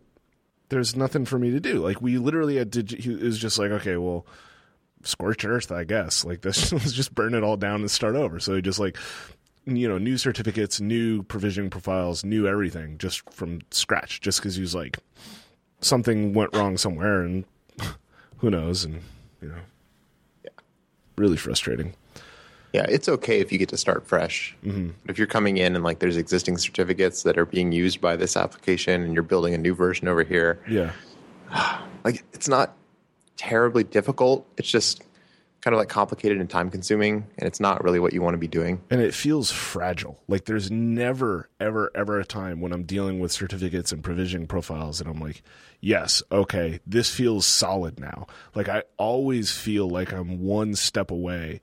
There's 0.67 0.97
nothing 0.97 1.23
for 1.23 1.39
me 1.39 1.51
to 1.51 1.61
do. 1.61 1.75
Like 1.75 2.01
we 2.01 2.17
literally 2.17 2.57
had 2.57 2.73
to. 2.73 2.83
He 2.83 3.15
was 3.15 3.39
just 3.39 3.57
like, 3.57 3.71
okay, 3.71 3.95
well, 3.95 4.25
scorch 5.03 5.45
earth, 5.45 5.71
I 5.71 5.85
guess. 5.85 6.25
Like 6.25 6.41
this, 6.41 6.71
let's 6.73 6.91
just 6.91 7.15
burn 7.15 7.33
it 7.33 7.43
all 7.43 7.55
down 7.55 7.81
and 7.81 7.89
start 7.89 8.15
over. 8.15 8.41
So 8.41 8.55
he 8.55 8.61
just 8.61 8.79
like, 8.79 8.97
you 9.65 9.87
know, 9.87 9.97
new 9.97 10.17
certificates, 10.17 10.81
new 10.81 11.23
provisioning 11.23 11.69
profiles, 11.69 12.25
new 12.25 12.47
everything, 12.47 12.97
just 12.97 13.29
from 13.31 13.61
scratch. 13.71 14.19
Just 14.19 14.39
because 14.39 14.55
he 14.55 14.61
was 14.61 14.75
like, 14.75 14.99
something 15.79 16.33
went 16.33 16.53
wrong 16.53 16.77
somewhere, 16.77 17.21
and 17.21 17.45
who 18.37 18.49
knows, 18.49 18.83
and 18.83 19.01
you 19.41 19.49
know. 19.49 19.55
Really 21.15 21.37
frustrating. 21.37 21.93
Yeah, 22.73 22.85
it's 22.89 23.07
okay 23.07 23.39
if 23.39 23.51
you 23.51 23.59
get 23.59 23.69
to 23.69 23.77
start 23.77 24.07
fresh. 24.07 24.55
Mm-hmm. 24.65 24.89
If 25.07 25.19
you're 25.19 25.27
coming 25.27 25.57
in 25.57 25.75
and 25.75 25.83
like 25.83 25.99
there's 25.99 26.17
existing 26.17 26.57
certificates 26.57 27.21
that 27.21 27.37
are 27.37 27.45
being 27.45 27.71
used 27.71 28.01
by 28.01 28.15
this 28.15 28.35
application 28.35 29.03
and 29.03 29.13
you're 29.13 29.21
building 29.21 29.53
a 29.53 29.59
new 29.59 29.75
version 29.75 30.07
over 30.07 30.23
here, 30.23 30.59
Yeah, 30.67 30.91
like 32.03 32.23
it's 32.33 32.47
not 32.47 32.75
terribly 33.37 33.83
difficult. 33.83 34.47
It's 34.57 34.69
just 34.69 35.03
kind 35.63 35.73
of 35.73 35.79
like 35.79 35.87
complicated 35.87 36.41
and 36.41 36.49
time 36.49 36.69
consuming 36.69 37.25
and 37.37 37.47
it's 37.47 37.61
not 37.61 37.81
really 37.85 37.97
what 37.97 38.11
you 38.11 38.21
want 38.21 38.33
to 38.33 38.37
be 38.37 38.49
doing. 38.49 38.81
and 38.89 38.99
it 38.99 39.13
feels 39.13 39.49
fragile. 39.49 40.21
Like 40.27 40.43
there's 40.43 40.69
never, 40.69 41.49
ever, 41.57 41.89
ever 41.95 42.19
a 42.19 42.25
time 42.25 42.59
when 42.59 42.73
I'm 42.73 42.83
dealing 42.83 43.21
with 43.21 43.31
certificates 43.31 43.93
and 43.93 44.03
provisioning 44.03 44.45
profiles, 44.45 44.99
and 44.99 45.09
I'm 45.09 45.21
like, 45.21 45.41
yes, 45.79 46.21
okay, 46.29 46.81
this 46.85 47.09
feels 47.09 47.45
solid 47.45 47.97
now. 47.97 48.27
Like 48.55 48.67
I 48.67 48.83
always 48.97 49.51
feel 49.53 49.89
like 49.89 50.11
I'm 50.11 50.41
one 50.43 50.75
step 50.75 51.09
away 51.09 51.61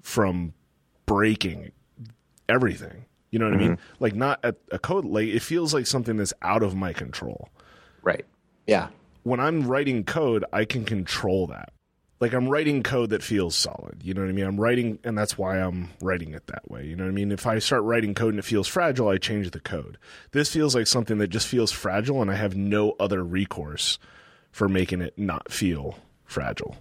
from 0.00 0.54
breaking 1.04 1.72
everything. 2.48 3.04
You 3.30 3.38
know 3.38 3.44
what 3.44 3.54
I 3.54 3.58
mean? 3.58 3.72
Mm-hmm. 3.72 4.02
Like 4.02 4.14
not 4.14 4.40
at 4.42 4.56
a 4.72 4.78
code. 4.78 5.04
Like 5.04 5.28
it 5.28 5.40
feels 5.42 5.74
like 5.74 5.86
something 5.86 6.16
that's 6.16 6.32
out 6.40 6.62
of 6.62 6.74
my 6.74 6.94
control. 6.94 7.50
Right. 8.02 8.24
Yeah. 8.66 8.88
when 9.24 9.40
I'm 9.40 9.66
writing 9.66 10.04
code, 10.04 10.42
I 10.54 10.64
can 10.64 10.86
control 10.86 11.46
that. 11.48 11.72
Like 12.20 12.34
I'm 12.34 12.48
writing 12.50 12.82
code 12.82 13.10
that 13.10 13.22
feels 13.22 13.56
solid. 13.56 14.02
You 14.02 14.12
know 14.12 14.20
what 14.20 14.28
I 14.28 14.32
mean? 14.32 14.44
I'm 14.44 14.60
writing, 14.60 14.98
and 15.04 15.16
that's 15.16 15.38
why 15.38 15.58
I'm 15.58 15.88
writing 16.02 16.34
it 16.34 16.46
that 16.48 16.70
way. 16.70 16.84
You 16.84 16.94
know 16.94 17.04
what 17.04 17.10
I 17.10 17.14
mean? 17.14 17.32
If 17.32 17.46
I 17.46 17.58
start 17.60 17.82
writing 17.82 18.12
code 18.12 18.30
and 18.34 18.38
it 18.38 18.44
feels 18.44 18.68
fragile, 18.68 19.08
I 19.08 19.16
change 19.16 19.50
the 19.52 19.60
code. 19.60 19.96
This 20.32 20.52
feels 20.52 20.74
like 20.74 20.86
something 20.86 21.16
that 21.18 21.28
just 21.28 21.46
feels 21.48 21.72
fragile, 21.72 22.20
and 22.20 22.30
I 22.30 22.34
have 22.34 22.54
no 22.54 22.94
other 23.00 23.24
recourse 23.24 23.98
for 24.52 24.68
making 24.68 25.00
it 25.00 25.18
not 25.18 25.50
feel 25.50 25.98
fragile. 26.26 26.76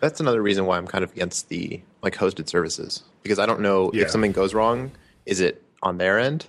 That's 0.00 0.20
another 0.20 0.40
reason 0.40 0.64
why 0.64 0.78
I'm 0.78 0.86
kind 0.86 1.04
of 1.04 1.12
against 1.12 1.48
the 1.50 1.82
like 2.00 2.14
hosted 2.14 2.48
services 2.48 3.02
because 3.22 3.38
I 3.40 3.44
don't 3.46 3.60
know 3.60 3.90
Yeah. 3.92 4.04
if 4.04 4.10
something 4.10 4.32
goes 4.32 4.54
wrong, 4.54 4.92
is 5.26 5.40
it 5.40 5.62
on 5.82 5.98
their 5.98 6.18
end 6.18 6.46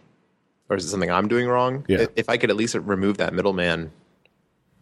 or 0.70 0.78
is 0.78 0.86
it 0.86 0.90
something 0.90 1.10
I'm 1.12 1.28
doing 1.28 1.48
wrong? 1.48 1.84
Yeah. 1.90 2.06
If- 2.16 2.30
I 2.30 2.38
could 2.38 2.52
at 2.52 2.56
least 2.56 2.76
remove 2.76 3.18
that 3.18 3.34
middleman, 3.34 3.92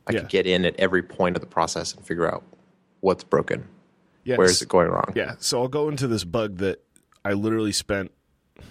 I 0.05 0.11
Yeah. 0.11 0.19
could 0.19 0.29
get 0.29 0.45
in 0.45 0.65
at 0.65 0.75
every 0.77 1.01
point 1.01 1.37
of 1.37 1.41
the 1.41 1.47
process 1.47 1.93
and 1.95 2.05
figure 2.05 2.29
out 2.29 2.43
what's 3.07 3.23
broken. 3.23 3.65
Yes. 4.25 4.37
Where 4.37 4.47
is 4.47 4.61
it 4.61 4.67
going 4.67 4.89
wrong? 4.89 5.13
Yeah. 5.15 5.35
So 5.39 5.61
I'll 5.61 5.69
go 5.69 5.87
into 5.87 6.07
this 6.07 6.25
bug 6.25 6.57
that 6.57 6.83
I 7.23 7.31
literally 7.33 7.71
spent 7.71 8.11
oh 8.59 8.63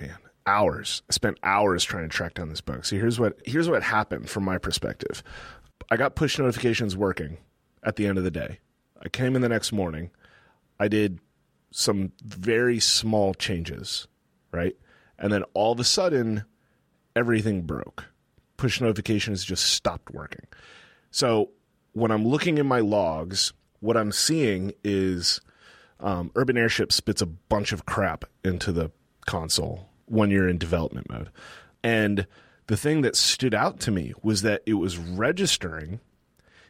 man, 0.00 0.16
hours. 0.46 1.02
I 1.10 1.12
spent 1.12 1.38
hours 1.42 1.84
trying 1.84 2.04
to 2.04 2.08
track 2.08 2.32
down 2.32 2.48
this 2.48 2.62
bug. 2.62 2.86
So 2.86 2.96
here's 2.96 3.20
what 3.20 3.38
here's 3.44 3.68
what 3.68 3.82
happened 3.82 4.30
from 4.30 4.44
my 4.44 4.56
perspective. 4.56 5.22
I 5.90 5.96
got 5.96 6.16
push 6.16 6.38
notifications 6.38 6.96
working 6.96 7.36
at 7.82 7.96
the 7.96 8.06
end 8.06 8.16
of 8.16 8.24
the 8.24 8.30
day. 8.30 8.60
I 9.02 9.10
came 9.10 9.36
in 9.36 9.42
the 9.42 9.50
next 9.50 9.70
morning. 9.70 10.10
I 10.80 10.88
did 10.88 11.20
some 11.70 12.12
very 12.24 12.80
small 12.80 13.34
changes, 13.34 14.08
right? 14.50 14.74
And 15.18 15.30
then 15.30 15.42
all 15.52 15.72
of 15.72 15.80
a 15.80 15.84
sudden 15.84 16.44
everything 17.14 17.62
broke. 17.62 18.06
Push 18.56 18.80
notifications 18.80 19.44
just 19.44 19.66
stopped 19.66 20.10
working. 20.10 20.46
So 21.10 21.50
when 21.92 22.10
I'm 22.10 22.26
looking 22.26 22.56
in 22.56 22.66
my 22.66 22.80
logs, 22.80 23.52
what 23.84 23.96
I'm 23.98 24.12
seeing 24.12 24.72
is 24.82 25.40
um, 26.00 26.30
Urban 26.34 26.56
Airship 26.56 26.90
spits 26.90 27.20
a 27.20 27.26
bunch 27.26 27.70
of 27.72 27.84
crap 27.84 28.24
into 28.42 28.72
the 28.72 28.90
console 29.26 29.88
when 30.06 30.30
you're 30.30 30.48
in 30.48 30.56
development 30.58 31.10
mode. 31.10 31.30
And 31.82 32.26
the 32.66 32.76
thing 32.78 33.02
that 33.02 33.14
stood 33.14 33.52
out 33.54 33.80
to 33.80 33.90
me 33.90 34.14
was 34.22 34.40
that 34.42 34.62
it 34.64 34.74
was 34.74 34.96
registering, 34.96 36.00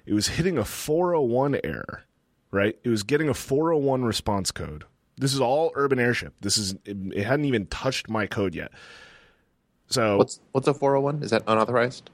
it 0.07 0.13
was 0.13 0.27
hitting 0.29 0.59
a 0.59 0.65
401 0.65 1.61
error, 1.63 2.03
right? 2.51 2.77
It 2.83 2.89
was 2.89 3.05
getting 3.05 3.29
a 3.29 3.35
401 3.35 4.05
response 4.05 4.51
code. 4.51 4.85
This 5.17 5.33
is 5.33 5.41
all 5.41 5.71
Urban 5.77 6.01
Airship. 6.01 6.35
This 6.41 6.59
is 6.59 6.73
it, 6.85 6.97
it 7.15 7.25
hadn't 7.25 7.45
even 7.45 7.67
touched 7.67 8.09
my 8.11 8.27
code 8.27 8.57
yet. 8.57 8.73
So 9.87 10.17
What's 10.17 10.41
what's 10.51 10.67
a 10.67 10.75
401? 10.75 11.23
Is 11.23 11.31
that 11.31 11.45
unauthorized? 11.47 12.11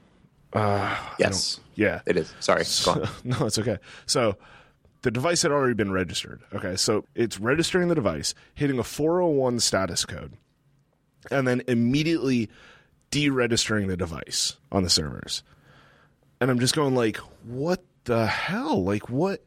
uh, 0.53 0.95
Yes. 1.17 1.59
yeah, 1.73 2.01
It 2.05 2.17
is. 2.17 2.31
Sorry. 2.39 2.63
Go 2.85 2.91
on. 2.91 3.09
no, 3.23 3.47
it's 3.47 3.57
okay. 3.57 3.79
So 4.05 4.37
the 5.01 5.11
device 5.11 5.41
had 5.41 5.51
already 5.51 5.73
been 5.73 5.91
registered. 5.91 6.41
Okay, 6.53 6.75
so 6.75 7.05
it's 7.15 7.39
registering 7.39 7.87
the 7.87 7.95
device, 7.95 8.33
hitting 8.53 8.79
a 8.79 8.83
401 8.83 9.59
status 9.59 10.05
code, 10.05 10.33
and 11.29 11.47
then 11.47 11.61
immediately 11.67 12.49
deregistering 13.11 13.87
the 13.87 13.97
device 13.97 14.57
on 14.71 14.83
the 14.83 14.89
servers. 14.89 15.43
And 16.39 16.49
I'm 16.49 16.59
just 16.59 16.75
going 16.75 16.95
like, 16.95 17.17
what 17.43 17.83
the 18.05 18.25
hell? 18.25 18.83
Like 18.83 19.09
what? 19.09 19.43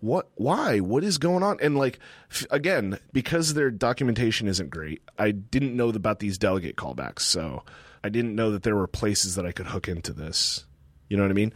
What? 0.00 0.28
Why? 0.34 0.80
What 0.80 1.04
is 1.04 1.18
going 1.18 1.44
on? 1.44 1.58
And 1.60 1.76
like, 1.76 2.00
f- 2.30 2.46
again, 2.50 2.98
because 3.12 3.54
their 3.54 3.70
documentation 3.70 4.48
isn't 4.48 4.70
great, 4.70 5.00
I 5.18 5.30
didn't 5.30 5.76
know 5.76 5.90
about 5.90 6.18
these 6.18 6.38
delegate 6.38 6.76
callbacks. 6.76 7.20
So 7.20 7.62
I 8.02 8.08
didn't 8.08 8.34
know 8.34 8.50
that 8.50 8.64
there 8.64 8.74
were 8.74 8.88
places 8.88 9.36
that 9.36 9.46
I 9.46 9.52
could 9.52 9.66
hook 9.66 9.88
into 9.88 10.12
this. 10.12 10.66
You 11.08 11.16
know 11.16 11.22
what 11.22 11.30
I 11.30 11.34
mean? 11.34 11.52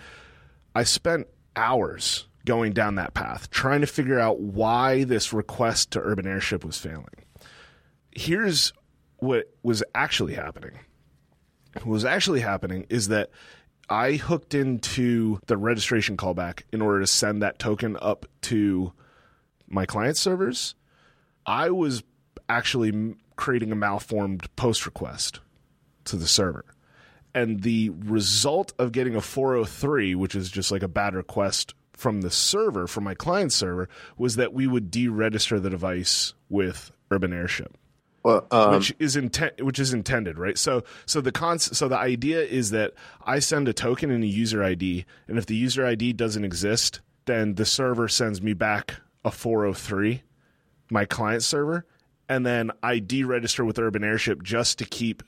I 0.76 0.84
spent 0.84 1.26
hours 1.56 2.25
going 2.46 2.72
down 2.72 2.94
that 2.94 3.12
path 3.12 3.50
trying 3.50 3.82
to 3.82 3.86
figure 3.86 4.18
out 4.18 4.40
why 4.40 5.04
this 5.04 5.34
request 5.34 5.90
to 5.90 6.00
Urban 6.00 6.26
Airship 6.26 6.64
was 6.64 6.78
failing. 6.78 7.04
Here's 8.12 8.72
what 9.18 9.50
was 9.62 9.82
actually 9.94 10.34
happening. 10.34 10.78
What 11.74 11.86
was 11.86 12.04
actually 12.06 12.40
happening 12.40 12.86
is 12.88 13.08
that 13.08 13.30
I 13.90 14.14
hooked 14.14 14.54
into 14.54 15.38
the 15.46 15.58
registration 15.58 16.16
callback 16.16 16.62
in 16.72 16.80
order 16.80 17.00
to 17.00 17.06
send 17.06 17.42
that 17.42 17.58
token 17.58 17.98
up 18.00 18.24
to 18.42 18.92
my 19.68 19.84
client 19.84 20.16
servers. 20.16 20.74
I 21.44 21.70
was 21.70 22.02
actually 22.48 23.14
creating 23.36 23.72
a 23.72 23.76
malformed 23.76 24.54
post 24.56 24.86
request 24.86 25.40
to 26.04 26.16
the 26.16 26.26
server 26.26 26.64
and 27.34 27.62
the 27.62 27.90
result 27.90 28.72
of 28.78 28.92
getting 28.92 29.14
a 29.14 29.20
403 29.20 30.14
which 30.14 30.34
is 30.34 30.50
just 30.50 30.72
like 30.72 30.82
a 30.82 30.88
bad 30.88 31.14
request 31.14 31.74
from 31.96 32.20
the 32.20 32.30
server 32.30 32.86
from 32.86 33.02
my 33.02 33.14
client 33.14 33.52
server 33.52 33.88
was 34.16 34.36
that 34.36 34.52
we 34.52 34.66
would 34.66 34.92
deregister 34.92 35.60
the 35.60 35.70
device 35.70 36.34
with 36.48 36.92
urban 37.10 37.32
airship. 37.32 37.76
Well, 38.22 38.46
um, 38.50 38.74
which 38.74 38.94
is 38.98 39.16
intent 39.16 39.64
which 39.64 39.78
is 39.78 39.92
intended 39.92 40.38
right? 40.38 40.58
So 40.58 40.84
so 41.06 41.20
the 41.20 41.32
con 41.32 41.58
so 41.58 41.88
the 41.88 41.98
idea 41.98 42.42
is 42.42 42.70
that 42.70 42.92
i 43.24 43.38
send 43.38 43.68
a 43.68 43.72
token 43.72 44.10
and 44.10 44.22
a 44.22 44.26
user 44.26 44.62
id 44.62 45.06
and 45.28 45.38
if 45.38 45.46
the 45.46 45.56
user 45.56 45.86
id 45.86 46.12
doesn't 46.14 46.44
exist 46.44 47.00
then 47.26 47.54
the 47.54 47.64
server 47.64 48.08
sends 48.08 48.42
me 48.42 48.52
back 48.52 48.96
a 49.24 49.30
403 49.30 50.22
my 50.90 51.04
client 51.04 51.42
server 51.42 51.86
and 52.28 52.44
then 52.44 52.72
i 52.82 52.98
deregister 52.98 53.64
with 53.64 53.78
urban 53.78 54.02
airship 54.02 54.42
just 54.42 54.78
to 54.78 54.84
keep 54.84 55.22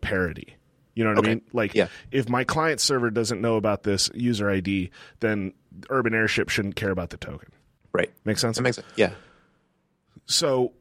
parity 0.00 0.56
you 0.94 1.04
know 1.04 1.10
what 1.10 1.18
Okay. 1.18 1.30
i 1.30 1.34
mean 1.34 1.42
like 1.52 1.74
Yeah. 1.74 1.88
if 2.10 2.28
my 2.28 2.44
client 2.44 2.80
server 2.80 3.10
doesn't 3.10 3.40
know 3.40 3.56
about 3.56 3.82
this 3.82 4.10
user 4.14 4.48
id 4.50 4.90
then 5.20 5.52
urban 5.90 6.14
airship 6.14 6.48
shouldn't 6.48 6.76
care 6.76 6.90
about 6.90 7.10
the 7.10 7.16
token 7.16 7.50
right. 7.92 8.10
make 8.24 8.38
sense 8.38 8.56
That 8.56 8.62
makes 8.62 8.76
sense. 8.76 8.88
Yeah. 8.96 9.12
so 10.26 10.72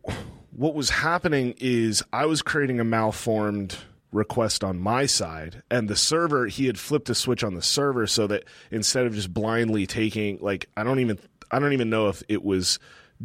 what 0.51 0.75
was 0.75 0.89
happening 0.91 1.55
is 1.59 2.03
I 2.13 2.25
was 2.27 2.41
creating 2.41 2.79
a 2.79 2.83
malformed 2.83 3.75
request 4.11 4.63
on 4.63 4.77
my 4.79 5.07
side 5.07 5.63
and 5.71 5.87
the 5.89 5.95
server 5.95 6.45
he 6.45 6.67
had 6.67 6.77
flipped 6.77 7.09
a 7.09 7.15
switch 7.15 7.43
on 7.43 7.55
the 7.55 7.61
server 7.63 8.05
so 8.05 8.27
that 8.27 8.43
instead 8.69 9.07
of 9.07 9.15
just 9.15 9.33
blindly 9.33 9.87
taking 9.87 10.37
like 10.39 10.69
I 10.77 10.83
don't 10.83 10.99
even 10.99 11.17
I 11.49 11.57
don't 11.59 11.73
even 11.73 11.89
know 11.89 12.09
if 12.09 12.21
it 12.29 12.43
was 12.43 12.77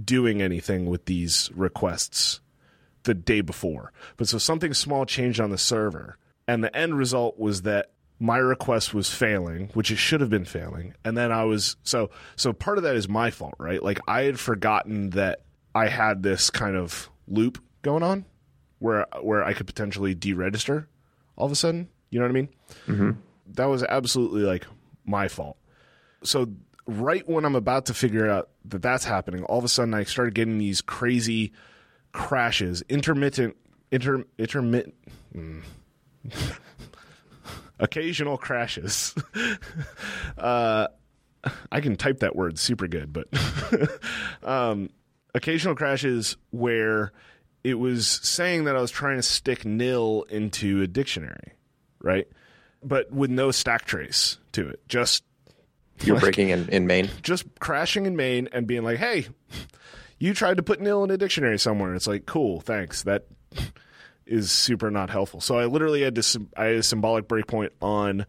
doing 0.02 0.40
anything 0.40 0.86
with 0.86 1.04
these 1.04 1.50
requests 1.54 2.40
the 3.04 3.14
day 3.14 3.40
before. 3.42 3.92
But 4.16 4.28
so 4.28 4.38
something 4.38 4.72
small 4.74 5.04
changed 5.06 5.40
on 5.40 5.50
the 5.50 5.58
server 5.58 6.16
and 6.48 6.64
the 6.64 6.74
end 6.74 6.96
result 6.96 7.38
was 7.38 7.62
that 7.62 7.92
my 8.18 8.38
request 8.38 8.92
was 8.92 9.12
failing, 9.12 9.68
which 9.74 9.90
it 9.92 9.96
should 9.96 10.20
have 10.20 10.30
been 10.30 10.44
failing. 10.44 10.94
And 11.04 11.16
then 11.16 11.30
I 11.30 11.44
was 11.44 11.76
so 11.84 12.10
so 12.34 12.52
part 12.52 12.78
of 12.78 12.84
that 12.84 12.96
is 12.96 13.08
my 13.08 13.30
fault, 13.30 13.54
right? 13.58 13.82
Like 13.82 14.00
I 14.08 14.22
had 14.22 14.40
forgotten 14.40 15.10
that 15.10 15.42
I 15.74 15.88
had 15.88 16.22
this 16.22 16.50
kind 16.50 16.76
of 16.76 17.10
loop 17.28 17.62
going 17.82 18.02
on 18.02 18.24
where 18.80 19.06
where 19.20 19.44
I 19.44 19.52
could 19.52 19.66
potentially 19.66 20.14
deregister 20.14 20.86
all 21.36 21.46
of 21.46 21.52
a 21.52 21.56
sudden. 21.56 21.88
You 22.10 22.18
know 22.18 22.24
what 22.24 22.30
I 22.30 22.34
mean? 22.34 22.48
Mm-hmm. 22.86 23.10
That 23.54 23.66
was 23.66 23.84
absolutely 23.84 24.42
like 24.42 24.66
my 25.04 25.28
fault. 25.28 25.58
So 26.24 26.48
right 26.86 27.28
when 27.28 27.44
I'm 27.44 27.54
about 27.54 27.86
to 27.86 27.94
figure 27.94 28.28
out 28.28 28.48
that 28.64 28.82
that's 28.82 29.04
happening, 29.04 29.44
all 29.44 29.58
of 29.58 29.64
a 29.64 29.68
sudden 29.68 29.94
I 29.94 30.04
started 30.04 30.34
getting 30.34 30.58
these 30.58 30.80
crazy 30.80 31.52
crashes, 32.12 32.82
intermittent, 32.88 33.56
inter, 33.92 34.24
intermittent, 34.38 34.94
mm. 35.34 35.62
occasional 37.78 38.38
crashes. 38.38 39.14
uh, 40.38 40.88
I 41.70 41.80
can 41.80 41.96
type 41.96 42.20
that 42.20 42.34
word 42.36 42.58
super 42.58 42.88
good, 42.88 43.12
but 43.12 43.28
um, 44.42 44.90
occasional 45.34 45.74
crashes 45.74 46.36
where 46.50 47.12
it 47.64 47.74
was 47.74 48.06
saying 48.06 48.64
that 48.64 48.76
I 48.76 48.80
was 48.80 48.90
trying 48.90 49.16
to 49.16 49.22
stick 49.22 49.64
nil 49.64 50.24
into 50.30 50.82
a 50.82 50.86
dictionary, 50.86 51.52
right? 52.00 52.26
But 52.82 53.10
with 53.12 53.30
no 53.30 53.50
stack 53.50 53.84
trace 53.84 54.38
to 54.52 54.68
it, 54.68 54.86
just 54.88 55.24
You're 56.02 56.20
breaking 56.20 56.50
in, 56.50 56.68
in 56.68 56.86
main. 56.86 57.10
just 57.22 57.44
crashing 57.60 58.06
in 58.06 58.16
main 58.16 58.48
and 58.52 58.66
being 58.66 58.84
like, 58.84 58.98
"Hey, 58.98 59.26
you 60.18 60.34
tried 60.34 60.58
to 60.58 60.62
put 60.62 60.80
nil 60.80 61.02
in 61.04 61.10
a 61.10 61.16
dictionary 61.16 61.58
somewhere." 61.58 61.94
It's 61.94 62.06
like, 62.06 62.26
"Cool, 62.26 62.60
thanks." 62.60 63.02
That 63.02 63.26
is 64.28 64.52
super 64.52 64.90
not 64.90 65.10
helpful. 65.10 65.40
So 65.40 65.58
I 65.58 65.64
literally 65.66 66.02
had 66.02 66.14
to 66.14 66.46
I 66.56 66.64
had 66.66 66.76
a 66.76 66.82
symbolic 66.82 67.26
breakpoint 67.26 67.70
on 67.82 68.26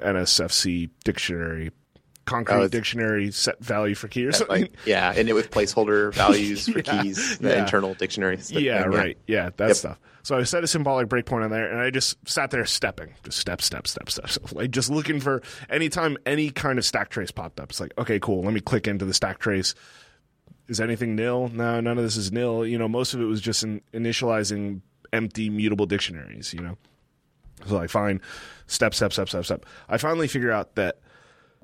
NSFC 0.00 0.90
dictionary, 1.04 1.70
concrete 2.24 2.56
Oh, 2.56 2.68
dictionary 2.68 3.30
set 3.30 3.62
value 3.62 3.94
for 3.94 4.08
key 4.08 4.26
or 4.26 4.32
something. 4.32 4.62
Like, 4.62 4.72
yeah, 4.86 5.12
and 5.16 5.28
it 5.28 5.32
with 5.32 5.50
placeholder 5.50 6.12
values 6.14 6.68
for 6.68 6.78
Yeah, 6.80 7.02
keys, 7.02 7.38
the 7.38 7.50
yeah. 7.50 7.58
internal 7.60 7.94
dictionary. 7.94 8.38
stuff, 8.38 8.60
yeah, 8.62 8.82
right. 8.84 9.16
Yeah, 9.26 9.50
that 9.56 9.68
Yep. 9.68 9.76
stuff. 9.76 10.00
So 10.22 10.36
I 10.36 10.42
set 10.42 10.62
a 10.62 10.66
symbolic 10.66 11.08
breakpoint 11.08 11.44
on 11.44 11.50
there, 11.50 11.70
and 11.70 11.80
I 11.80 11.90
just 11.90 12.16
sat 12.28 12.50
there 12.50 12.64
stepping, 12.66 13.14
just 13.24 13.38
step, 13.38 13.62
step, 13.62 13.86
step, 13.86 14.10
step, 14.10 14.28
step, 14.28 14.52
like 14.52 14.70
just 14.70 14.90
looking 14.90 15.20
for 15.20 15.40
anytime 15.70 16.18
any 16.26 16.50
kind 16.50 16.78
of 16.78 16.84
stack 16.84 17.08
trace 17.08 17.30
popped 17.30 17.60
up. 17.60 17.70
It's 17.70 17.80
like, 17.80 17.92
okay, 17.96 18.18
cool. 18.20 18.42
Let 18.42 18.52
me 18.52 18.60
click 18.60 18.86
into 18.86 19.04
the 19.06 19.14
stack 19.14 19.38
trace. 19.38 19.74
Is 20.66 20.80
anything 20.82 21.16
nil? 21.16 21.48
No, 21.48 21.80
none 21.80 21.96
of 21.96 22.04
this 22.04 22.18
is 22.18 22.30
nil. 22.30 22.66
You 22.66 22.76
know, 22.76 22.88
most 22.88 23.14
of 23.14 23.22
it 23.22 23.24
was 23.24 23.40
just 23.40 23.62
in 23.62 23.80
initializing 23.94 24.82
empty 25.12 25.50
mutable 25.50 25.86
dictionaries. 25.86 26.52
You 26.54 26.60
know, 26.60 26.76
so 27.66 27.78
I 27.78 27.86
find 27.86 28.20
step, 28.66 28.94
step, 28.94 29.12
step, 29.12 29.28
step, 29.28 29.44
step. 29.44 29.66
I 29.88 29.98
finally 29.98 30.28
figure 30.28 30.52
out 30.52 30.74
that 30.76 31.00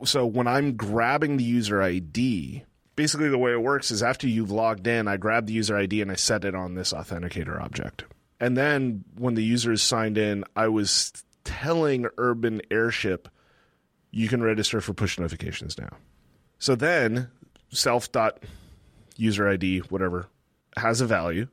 so 0.05 0.27
when 0.27 0.47
I'm 0.47 0.77
grabbing 0.77 1.37
the 1.37 1.45
user 1.45 1.81
ID, 1.81 2.65
basically 2.97 3.29
the 3.29 3.39
way 3.39 3.53
it 3.53 3.63
works 3.63 3.91
is 3.91 4.03
after 4.03 4.27
you've 4.27 4.51
logged 4.51 4.87
in, 4.87 5.09
I 5.09 5.17
grab 5.17 5.47
the 5.47 5.53
user 5.53 5.77
ID 5.77 6.03
and 6.03 6.11
I 6.11 6.17
set 6.17 6.45
it 6.45 6.55
on 6.55 6.75
this 6.75 6.93
authenticator 6.93 7.61
object. 7.61 8.05
And 8.41 8.57
then 8.57 9.05
when 9.17 9.35
the 9.35 9.45
user 9.45 9.73
is 9.73 9.83
signed 9.83 10.19
in, 10.19 10.45
I 10.57 10.69
was 10.69 11.13
telling 11.45 12.07
Urban 12.19 12.61
Airship, 12.71 13.29
you 14.11 14.29
can 14.29 14.43
register 14.43 14.81
for 14.81 14.93
push 14.93 15.19
notifications 15.19 15.79
now. 15.79 15.91
So 16.59 16.75
then 16.75 17.31
self 17.71 18.11
dot 18.11 18.43
user 19.17 19.49
ID, 19.49 19.79
whatever, 19.81 20.27
has 20.77 21.01
a 21.01 21.07
value, 21.07 21.49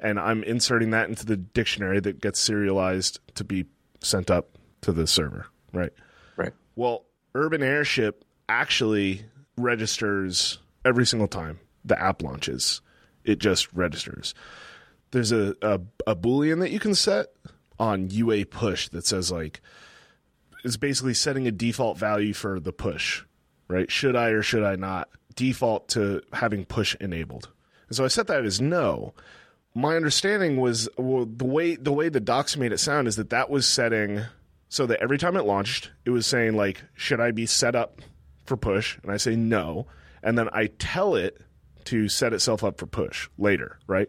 and 0.00 0.18
I'm 0.18 0.42
inserting 0.44 0.90
that 0.90 1.08
into 1.08 1.26
the 1.26 1.36
dictionary 1.36 2.00
that 2.00 2.20
gets 2.20 2.40
serialized 2.40 3.20
to 3.34 3.44
be 3.44 3.66
sent 4.00 4.30
up 4.30 4.58
to 4.82 4.92
the 4.92 5.06
server, 5.06 5.46
right? 5.72 5.92
Right. 6.36 6.52
Well, 6.74 7.04
Urban 7.34 7.62
Airship 7.62 8.24
actually 8.48 9.24
registers 9.56 10.58
every 10.84 11.06
single 11.06 11.28
time 11.28 11.60
the 11.84 12.00
app 12.00 12.22
launches. 12.22 12.80
It 13.24 13.38
just 13.38 13.72
registers. 13.72 14.34
There's 15.10 15.32
a, 15.32 15.54
a, 15.62 15.80
a 16.06 16.16
Boolean 16.16 16.60
that 16.60 16.70
you 16.70 16.80
can 16.80 16.94
set 16.94 17.28
on 17.78 18.10
UA 18.10 18.46
push 18.46 18.88
that 18.88 19.06
says, 19.06 19.30
like, 19.30 19.60
it's 20.64 20.76
basically 20.76 21.14
setting 21.14 21.46
a 21.46 21.50
default 21.50 21.98
value 21.98 22.32
for 22.32 22.60
the 22.60 22.72
push, 22.72 23.24
right? 23.68 23.90
Should 23.90 24.16
I 24.16 24.28
or 24.28 24.42
should 24.42 24.62
I 24.62 24.76
not 24.76 25.08
default 25.34 25.88
to 25.90 26.22
having 26.32 26.64
push 26.64 26.94
enabled? 27.00 27.48
And 27.88 27.96
so 27.96 28.04
I 28.04 28.08
set 28.08 28.26
that 28.28 28.44
as 28.44 28.60
no. 28.60 29.14
My 29.74 29.96
understanding 29.96 30.56
was 30.56 30.88
well, 30.96 31.26
the 31.26 31.44
way 31.44 31.76
the 31.76 31.92
way 31.92 32.08
the 32.08 32.20
docs 32.20 32.56
made 32.56 32.72
it 32.72 32.80
sound 32.80 33.06
is 33.06 33.16
that 33.16 33.30
that 33.30 33.50
was 33.50 33.66
setting 33.66 34.22
so 34.68 34.86
that 34.86 35.00
every 35.00 35.18
time 35.18 35.36
it 35.36 35.44
launched, 35.44 35.90
it 36.04 36.10
was 36.10 36.26
saying 36.26 36.54
like, 36.54 36.82
should 36.94 37.20
I 37.20 37.30
be 37.30 37.46
set 37.46 37.74
up 37.74 38.00
for 38.46 38.56
push? 38.56 38.98
And 39.02 39.12
I 39.12 39.16
say 39.16 39.36
no, 39.36 39.86
and 40.22 40.38
then 40.38 40.48
I 40.52 40.66
tell 40.78 41.14
it 41.14 41.40
to 41.84 42.08
set 42.08 42.32
itself 42.32 42.62
up 42.62 42.78
for 42.78 42.86
push 42.86 43.28
later, 43.38 43.78
right? 43.86 44.08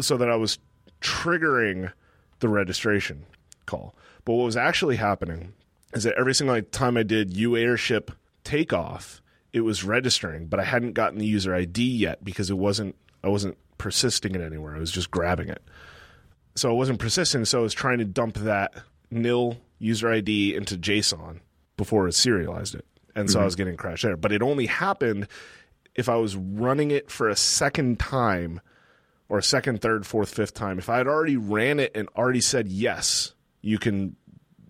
So 0.00 0.16
that 0.16 0.30
I 0.30 0.36
was 0.36 0.58
triggering 1.00 1.92
the 2.40 2.48
registration 2.48 3.24
call. 3.66 3.94
But 4.24 4.34
what 4.34 4.44
was 4.44 4.56
actually 4.56 4.96
happening 4.96 5.52
is 5.94 6.04
that 6.04 6.14
every 6.18 6.34
single 6.34 6.60
time 6.62 6.96
I 6.96 7.02
did 7.02 7.32
UAirship 7.32 8.10
takeoff, 8.44 9.20
it 9.52 9.62
was 9.62 9.84
registering, 9.84 10.46
but 10.46 10.60
I 10.60 10.64
hadn't 10.64 10.92
gotten 10.92 11.18
the 11.18 11.26
user 11.26 11.54
ID 11.54 11.82
yet 11.82 12.24
because 12.24 12.50
it 12.50 12.58
wasn't 12.58 12.94
I 13.24 13.28
wasn't 13.28 13.58
persisting 13.78 14.34
it 14.34 14.40
anywhere. 14.40 14.76
I 14.76 14.80
was 14.80 14.90
just 14.90 15.10
grabbing 15.10 15.48
it. 15.48 15.62
So 16.54 16.70
it 16.70 16.74
wasn't 16.74 16.98
persisting, 16.98 17.44
so 17.44 17.60
I 17.60 17.62
was 17.62 17.74
trying 17.74 17.98
to 17.98 18.04
dump 18.04 18.34
that 18.38 18.74
nil 19.10 19.58
user 19.78 20.12
ID 20.12 20.54
into 20.56 20.76
JSON 20.76 21.40
before 21.76 22.08
it 22.08 22.14
serialized 22.14 22.74
it. 22.74 22.84
And 23.14 23.30
so 23.30 23.40
I 23.40 23.44
was 23.44 23.54
mm-hmm. 23.54 23.60
getting 23.60 23.76
crashed 23.76 24.02
there. 24.02 24.16
But 24.16 24.32
it 24.32 24.42
only 24.42 24.66
happened 24.66 25.28
if 25.94 26.08
I 26.08 26.16
was 26.16 26.36
running 26.36 26.90
it 26.90 27.10
for 27.10 27.28
a 27.28 27.36
second 27.36 27.98
time 27.98 28.60
or 29.28 29.38
a 29.38 29.42
second, 29.42 29.80
third, 29.80 30.06
fourth, 30.06 30.32
fifth 30.32 30.54
time. 30.54 30.78
If 30.78 30.88
I 30.88 30.98
had 30.98 31.06
already 31.06 31.36
ran 31.36 31.80
it 31.80 31.92
and 31.94 32.08
already 32.16 32.40
said 32.40 32.68
yes, 32.68 33.34
you 33.60 33.78
can, 33.78 34.16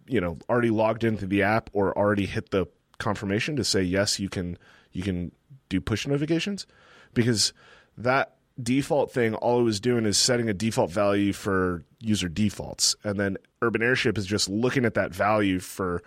you 0.06 0.20
know, 0.20 0.38
already 0.48 0.70
logged 0.70 1.04
into 1.04 1.26
the 1.26 1.42
app 1.42 1.70
or 1.72 1.96
already 1.96 2.26
hit 2.26 2.50
the 2.50 2.66
confirmation 2.98 3.56
to 3.56 3.64
say 3.64 3.82
yes, 3.82 4.18
you 4.18 4.28
can 4.28 4.58
you 4.92 5.02
can 5.02 5.32
do 5.68 5.80
push 5.80 6.06
notifications 6.06 6.66
because 7.14 7.52
that 7.96 8.37
default 8.62 9.12
thing 9.12 9.34
all 9.34 9.60
it 9.60 9.64
was 9.64 9.80
doing 9.80 10.04
is 10.04 10.18
setting 10.18 10.48
a 10.48 10.54
default 10.54 10.90
value 10.90 11.32
for 11.32 11.84
user 12.00 12.28
defaults. 12.28 12.96
And 13.04 13.18
then 13.18 13.36
urban 13.62 13.82
airship 13.82 14.18
is 14.18 14.26
just 14.26 14.48
looking 14.48 14.84
at 14.84 14.94
that 14.94 15.14
value 15.14 15.60
for 15.60 16.02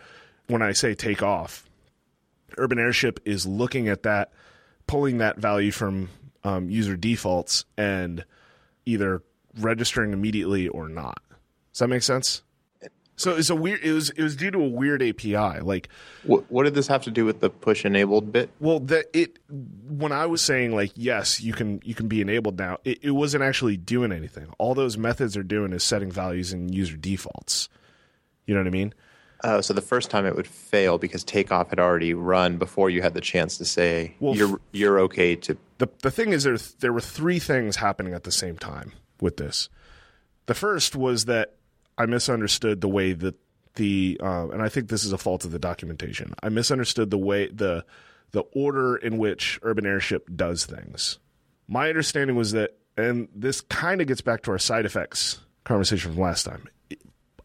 when 0.48 0.62
i 0.62 0.72
say 0.72 0.94
take 0.94 1.24
off. 1.24 1.66
Urban 2.58 2.80
airship 2.80 3.20
is 3.26 3.46
looking 3.46 3.88
at 3.88 4.04
that 4.04 4.32
pulling 4.88 5.20
that 5.20 5.38
value 5.38 5.72
from 5.72 6.10
um, 6.44 6.70
user 6.70 6.98
defaults 6.98 7.66
and 7.78 8.26
either 8.86 9.22
registering 9.60 10.12
immediately 10.12 10.68
or 10.68 10.90
not. 10.90 11.22
Does 11.72 11.80
that 11.80 11.88
make 11.88 12.04
sense 12.04 12.42
so 13.16 13.36
it's 13.36 13.50
a 13.50 13.56
weird 13.56 13.82
it 13.84 13.92
was 13.92 14.10
it 14.12 14.24
was 14.24 14.36
due 14.36 14.50
to 14.52 14.60
a 14.60 14.68
weird 14.68 15.04
api 15.04 15.60
like 15.62 15.90
What, 16.24 16.50
what 16.52 16.64
did 16.64 16.74
this 16.74 16.88
have 16.88 17.04
to 17.04 17.12
do 17.12 17.26
with 17.26 17.40
the 17.40 17.50
push 17.50 17.86
enabled 17.86 18.32
bit? 18.32 18.50
well, 18.60 18.80
that 18.82 19.06
it 19.14 19.38
when 19.50 20.12
I 20.12 20.26
was 20.26 20.42
saying 20.42 20.76
like 20.76 20.92
yes, 20.96 21.42
you 21.42 21.54
can 21.54 21.82
you 21.84 21.94
can 21.96 22.08
be 22.08 22.22
enabled 22.22 22.58
now, 22.58 22.78
it, 22.84 23.00
it 23.04 23.12
wasn't 23.12 23.44
actually 23.44 23.78
doing 23.78 24.12
anything. 24.12 24.48
All 24.58 24.74
those 24.74 24.98
methods 24.98 25.36
are 25.38 25.44
doing 25.44 25.74
is 25.74 25.84
setting 25.84 26.12
values 26.12 26.54
in 26.54 26.72
user 26.72 26.98
defaults. 26.98 27.70
You 28.46 28.56
know 28.56 28.62
what 28.62 28.68
I 28.68 28.72
mean? 28.72 28.94
Uh, 29.44 29.60
so 29.62 29.74
the 29.74 29.82
first 29.82 30.12
time 30.12 30.26
it 30.28 30.36
would 30.36 30.46
fail 30.48 31.00
because 31.00 31.24
takeoff 31.24 31.70
had 31.70 31.80
already 31.80 32.14
run 32.14 32.58
before 32.58 32.92
you 32.92 33.02
had 33.02 33.14
the 33.16 33.22
chance 33.22 33.58
to 33.58 33.66
say 33.66 34.16
Well, 34.20 34.36
you're 34.36 34.60
you're 34.72 35.00
okay 35.02 35.36
to. 35.38 35.58
The 35.80 35.90
the 36.02 36.12
thing 36.12 36.32
is 36.32 36.44
there 36.44 36.58
there 36.80 36.94
were 36.94 37.02
three 37.02 37.40
things 37.40 37.76
happening 37.78 38.14
at 38.14 38.24
the 38.24 38.32
same 38.32 38.58
time 38.58 38.94
with 39.20 39.38
this. 39.38 39.68
The 40.46 40.54
first 40.54 40.96
was 40.96 41.26
that 41.26 41.56
I 41.98 42.06
misunderstood 42.06 42.82
the 42.82 42.88
way 42.88 43.14
that 43.14 43.36
the 43.76 44.20
uh, 44.22 44.50
and 44.50 44.62
I 44.62 44.70
think 44.70 44.90
this 44.90 45.04
is 45.04 45.14
a 45.14 45.18
fault 45.18 45.46
of 45.46 45.52
the 45.52 45.60
documentation. 45.60 46.34
I 46.44 46.50
misunderstood 46.50 47.10
the 47.10 47.18
way 47.18 47.48
the 47.48 47.86
the 48.32 48.42
order 48.54 48.96
in 48.96 49.18
which 49.18 49.60
Urban 49.62 49.86
Airship 49.86 50.30
does 50.36 50.66
things. 50.66 51.20
My 51.68 51.90
understanding 51.90 52.36
was 52.36 52.52
that, 52.54 52.78
and 52.98 53.28
this 53.36 53.62
kind 53.62 54.02
of 54.02 54.08
gets 54.08 54.22
back 54.22 54.44
to 54.44 54.52
our 54.52 54.60
side 54.60 54.86
effects 54.86 55.40
conversation 55.64 56.12
from 56.12 56.22
last 56.22 56.44
time. 56.44 56.68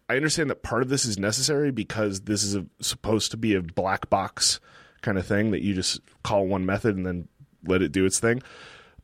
I 0.08 0.16
understand 0.16 0.50
that 0.50 0.62
part 0.62 0.82
of 0.82 0.88
this 0.88 1.04
is 1.04 1.18
necessary 1.18 1.72
because 1.72 2.22
this 2.22 2.44
is 2.44 2.54
a, 2.54 2.64
supposed 2.80 3.32
to 3.32 3.36
be 3.36 3.54
a 3.54 3.62
black 3.62 4.08
box 4.08 4.60
kind 5.02 5.18
of 5.18 5.26
thing 5.26 5.50
that 5.50 5.62
you 5.62 5.74
just 5.74 6.00
call 6.22 6.46
one 6.46 6.64
method 6.64 6.96
and 6.96 7.04
then 7.04 7.28
let 7.64 7.82
it 7.82 7.92
do 7.92 8.04
its 8.04 8.20
thing. 8.20 8.42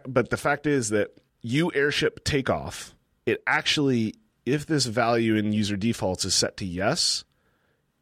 But 0.06 0.30
the 0.30 0.36
fact 0.36 0.66
is 0.66 0.90
that 0.90 1.10
UAirship 1.44 2.24
takeoff, 2.24 2.94
it 3.26 3.42
actually, 3.46 4.14
if 4.44 4.66
this 4.66 4.86
value 4.86 5.36
in 5.36 5.52
user 5.52 5.76
defaults 5.76 6.24
is 6.24 6.34
set 6.34 6.56
to 6.58 6.64
yes, 6.64 7.24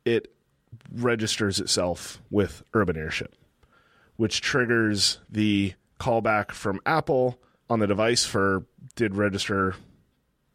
it 0.04 0.32
registers 0.92 1.60
itself 1.60 2.20
with 2.30 2.62
Urban 2.74 2.96
Airship, 2.96 3.34
which 4.16 4.40
triggers 4.40 5.18
the 5.28 5.74
callback 5.98 6.52
from 6.52 6.80
Apple 6.86 7.38
on 7.68 7.78
the 7.78 7.86
device 7.86 8.24
for 8.24 8.64
did 8.96 9.14
register 9.14 9.74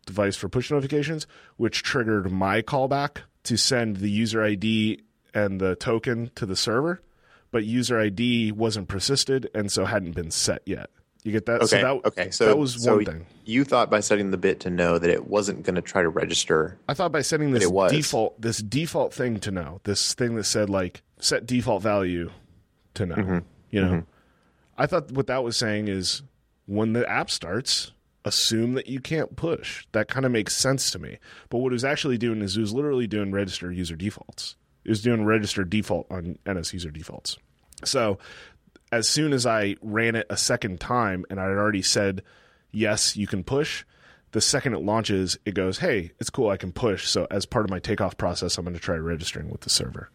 device 0.06 0.36
for 0.36 0.50
push 0.50 0.71
notifications, 0.71 1.28
which 1.58 1.84
triggered 1.84 2.32
my 2.32 2.62
callback 2.62 3.21
to 3.43 3.58
send 3.58 3.98
the 3.98 4.10
user 4.10 4.43
ID 4.43 5.02
and 5.34 5.60
the 5.60 5.76
token 5.76 6.32
to 6.36 6.45
the 6.45 6.56
server, 6.56 7.02
but 7.52 7.65
user 7.65 8.00
ID 8.00 8.52
wasn't 8.52 8.88
persisted 8.88 9.50
and 9.54 9.71
so 9.71 9.86
hadn't 9.86 10.15
been 10.15 10.32
set 10.32 10.62
yet. 10.65 10.89
You 11.25 11.31
get 11.31 11.47
that? 11.47 11.63
Okay. 11.63 11.65
So 11.65 11.77
that, 11.81 12.05
okay. 12.05 12.29
So 12.29 12.45
that 12.45 12.57
was 12.57 12.83
so 12.83 12.97
one 12.97 13.05
thing. 13.05 13.25
You 13.45 13.63
thought 13.63 13.89
by 13.89 13.99
setting 13.99 14.29
the 14.29 14.38
bit 14.38 14.59
to 14.59 14.69
no 14.69 14.99
that 14.99 15.09
it 15.09 15.27
wasn't 15.27 15.63
going 15.63 15.73
to 15.73 15.81
try 15.81 16.03
to 16.03 16.09
register. 16.09 16.77
I 16.88 16.93
thought 16.93 17.11
by 17.11 17.23
setting 17.23 17.51
this 17.51 17.67
was. 17.67 17.91
default 17.91 18.39
this 18.39 18.59
default 18.59 19.11
thing 19.11 19.39
to 19.39 19.49
no, 19.49 19.81
this 19.85 20.13
thing 20.13 20.35
that 20.35 20.43
said 20.43 20.69
like 20.69 21.01
set 21.19 21.47
default 21.47 21.81
value 21.81 22.29
to 22.93 23.07
no. 23.07 23.15
Mm-hmm. 23.15 23.38
You 23.71 23.81
know. 23.81 24.03
I 24.77 24.85
thought 24.85 25.11
what 25.13 25.25
that 25.25 25.43
was 25.43 25.57
saying 25.57 25.88
is 25.88 26.21
when 26.67 26.93
the 26.93 27.09
app 27.09 27.31
starts, 27.31 27.91
assume 28.23 28.73
that 28.73 28.85
you 28.85 28.99
can't 28.99 29.35
push. 29.35 29.88
That 29.93 30.07
kind 30.07 30.27
of 30.27 30.31
makes 30.31 30.55
sense 30.55 30.91
to 30.91 30.99
me. 30.99 31.17
But 31.49 31.57
what 31.57 31.71
it 31.71 31.73
was 31.73 31.85
actually 31.85 32.19
doing 32.19 32.43
is 32.43 32.55
it 32.55 32.61
was 32.61 32.73
literally 32.73 33.07
doing 33.07 33.31
register 33.31 33.71
user 33.71 33.95
defaults. 33.95 34.57
It 34.83 34.89
was 34.89 35.01
doing 35.01 35.25
register 35.25 35.63
default 35.63 36.05
on 36.11 36.38
NS 36.47 36.73
user 36.73 36.91
defaults. 36.91 37.39
So 37.83 38.19
as 38.95 39.08
soon 39.10 39.34
as 39.34 39.45
I 39.45 39.75
ran 39.81 40.15
it 40.15 40.25
a 40.29 40.38
second 40.38 40.79
time 40.79 41.25
and 41.29 41.39
I 41.39 41.43
had 41.43 41.58
already 41.58 41.81
said, 41.81 42.23
yes, 42.71 43.15
you 43.15 43.27
can 43.27 43.43
push, 43.43 43.84
the 44.31 44.41
second 44.41 44.73
it 44.73 44.79
launches, 44.79 45.38
it 45.45 45.53
goes, 45.53 45.77
hey, 45.79 46.12
it's 46.19 46.29
cool, 46.29 46.49
I 46.49 46.58
can 46.58 46.71
push. 46.71 47.08
So 47.08 47.27
as 47.29 47.45
part 47.45 47.65
of 47.65 47.71
my 47.71 47.79
takeoff 47.79 48.17
process, 48.17 48.58
I'm 48.58 48.65
going 48.65 48.73
to 48.73 48.81
try 48.81 48.95
registering 48.95 49.49
with 49.49 49.62
the 49.62 49.69
server. 49.69 50.10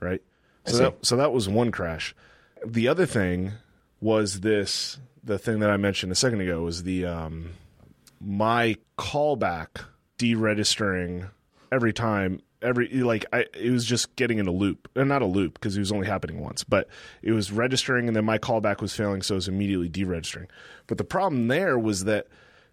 Right? 0.00 0.22
So 0.66 0.76
that, 0.78 1.06
so 1.06 1.16
that 1.16 1.32
was 1.32 1.48
one 1.48 1.70
crash. 1.70 2.14
The 2.64 2.88
other 2.88 3.06
thing 3.06 3.52
was 4.00 4.40
this 4.40 4.98
the 5.22 5.38
thing 5.38 5.60
that 5.60 5.70
I 5.70 5.76
mentioned 5.76 6.12
a 6.12 6.16
second 6.16 6.40
ago 6.40 6.62
was 6.62 6.82
the 6.82 7.04
um, 7.06 7.50
my 8.20 8.76
callback 8.96 9.84
deregistering 10.18 11.30
every 11.72 11.92
time 11.92 12.40
every 12.66 12.88
like 12.88 13.24
I 13.32 13.46
it 13.54 13.70
was 13.70 13.84
just 13.84 14.14
getting 14.16 14.38
in 14.38 14.46
a 14.46 14.52
loop 14.52 14.88
and 14.94 15.08
not 15.08 15.22
a 15.22 15.26
loop 15.26 15.54
because 15.54 15.76
it 15.76 15.80
was 15.80 15.92
only 15.92 16.06
happening 16.06 16.40
once 16.40 16.64
but 16.64 16.88
it 17.22 17.32
was 17.32 17.52
registering 17.52 18.08
and 18.08 18.16
then 18.16 18.24
my 18.24 18.38
callback 18.38 18.80
was 18.80 18.94
failing 18.94 19.22
so 19.22 19.34
it 19.34 19.36
was 19.36 19.48
immediately 19.48 19.88
deregistering 19.88 20.46
but 20.86 20.98
the 20.98 21.04
problem 21.04 21.48
there 21.48 21.78
was 21.78 22.04
that 22.04 22.26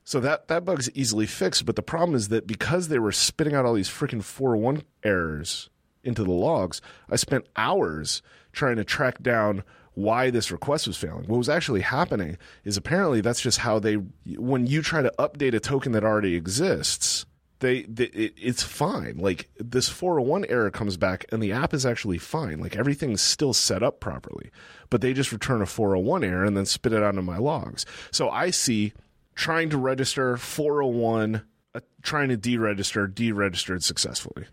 so 0.03 0.19
that 0.19 0.47
that 0.47 0.65
bug's 0.65 0.89
easily 0.95 1.27
fixed 1.27 1.65
but 1.65 1.75
the 1.75 1.83
problem 1.83 2.15
is 2.15 2.29
that 2.29 2.47
because 2.47 2.87
they 2.87 2.99
were 2.99 3.11
spitting 3.11 3.53
out 3.53 3.65
all 3.65 3.75
these 3.75 3.89
freaking 3.89 4.23
401 4.23 4.83
errors 5.03 5.69
into 6.03 6.23
the 6.23 6.31
logs 6.31 6.81
I 7.09 7.15
spent 7.15 7.45
hours 7.55 8.21
trying 8.51 8.77
to 8.77 8.83
track 8.83 9.21
down 9.21 9.63
why 9.95 10.31
this 10.31 10.51
request 10.51 10.87
was 10.87 10.97
failing. 10.97 11.25
What 11.27 11.37
was 11.37 11.49
actually 11.49 11.81
happening 11.81 12.39
is 12.63 12.77
apparently 12.77 13.21
that's 13.21 13.41
just 13.41 13.59
how 13.59 13.77
they 13.77 13.95
when 14.25 14.65
you 14.65 14.81
try 14.81 15.03
to 15.03 15.13
update 15.19 15.53
a 15.53 15.59
token 15.59 15.91
that 15.91 16.03
already 16.03 16.35
exists, 16.35 17.27
they, 17.63 17.83
they 17.83 18.05
it, 18.05 18.33
it's 18.37 18.61
fine. 18.61 19.17
Like 19.17 19.49
this 19.57 19.89
401 19.89 20.45
error 20.49 20.69
comes 20.69 20.97
back 20.97 21.25
and 21.31 21.41
the 21.41 21.51
app 21.51 21.73
is 21.73 21.85
actually 21.85 22.17
fine. 22.17 22.59
Like 22.59 22.75
everything's 22.75 23.21
still 23.21 23.53
set 23.53 23.81
up 23.81 23.99
properly. 23.99 24.51
But 24.89 25.01
they 25.01 25.13
just 25.13 25.31
return 25.31 25.61
a 25.61 25.65
401 25.65 26.23
error 26.23 26.43
and 26.43 26.55
then 26.55 26.65
spit 26.65 26.93
it 26.93 27.01
out 27.01 27.15
in 27.15 27.25
my 27.25 27.37
logs. 27.37 27.85
So 28.11 28.29
I 28.29 28.51
see 28.51 28.93
trying 29.33 29.69
to 29.69 29.77
register 29.77 30.37
401 30.37 31.41
uh, 31.73 31.79
trying 32.03 32.29
to 32.29 32.37
deregister 32.37 33.11
deregistered 33.11 33.81
successfully. 33.81 34.45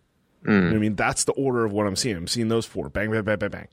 What 0.43 0.55
I 0.77 0.79
mean, 0.79 0.95
that's 0.95 1.25
the 1.25 1.33
order 1.33 1.67
of 1.67 1.73
what 1.73 1.87
I'm 1.87 1.97
seeing. 1.97 2.17
I'm 2.17 2.29
seeing 2.29 2.49
those 2.49 2.65
four. 2.65 2.89
Bang, 2.89 3.11
bang, 3.11 3.25
bang, 3.25 3.39
bang, 3.39 3.51
bang 3.51 3.69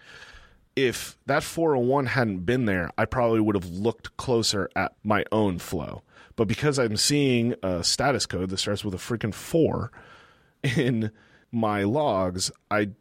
if 0.77 1.17
that 1.25 1.43
401 1.43 2.05
hadn't 2.05 2.45
been 2.45 2.65
there, 2.65 2.91
I 2.99 3.05
probably 3.05 3.41
would 3.41 3.55
have 3.55 3.67
looked 3.67 4.15
closer 4.15 4.69
at 4.75 4.93
my 5.03 5.25
own 5.31 5.57
flow. 5.57 6.03
But 6.37 6.47
because 6.47 6.79
I'm 6.79 6.95
seeing 6.95 7.55
a 7.61 7.83
status 7.83 8.25
code 8.25 8.49
that 8.51 8.57
starts 8.57 8.85
with 8.85 8.93
a 8.93 8.97
freaking 8.97 9.33
four 9.33 9.91
in 10.63 11.11
my 11.51 11.83
logs, 11.83 12.51
I 12.71 12.91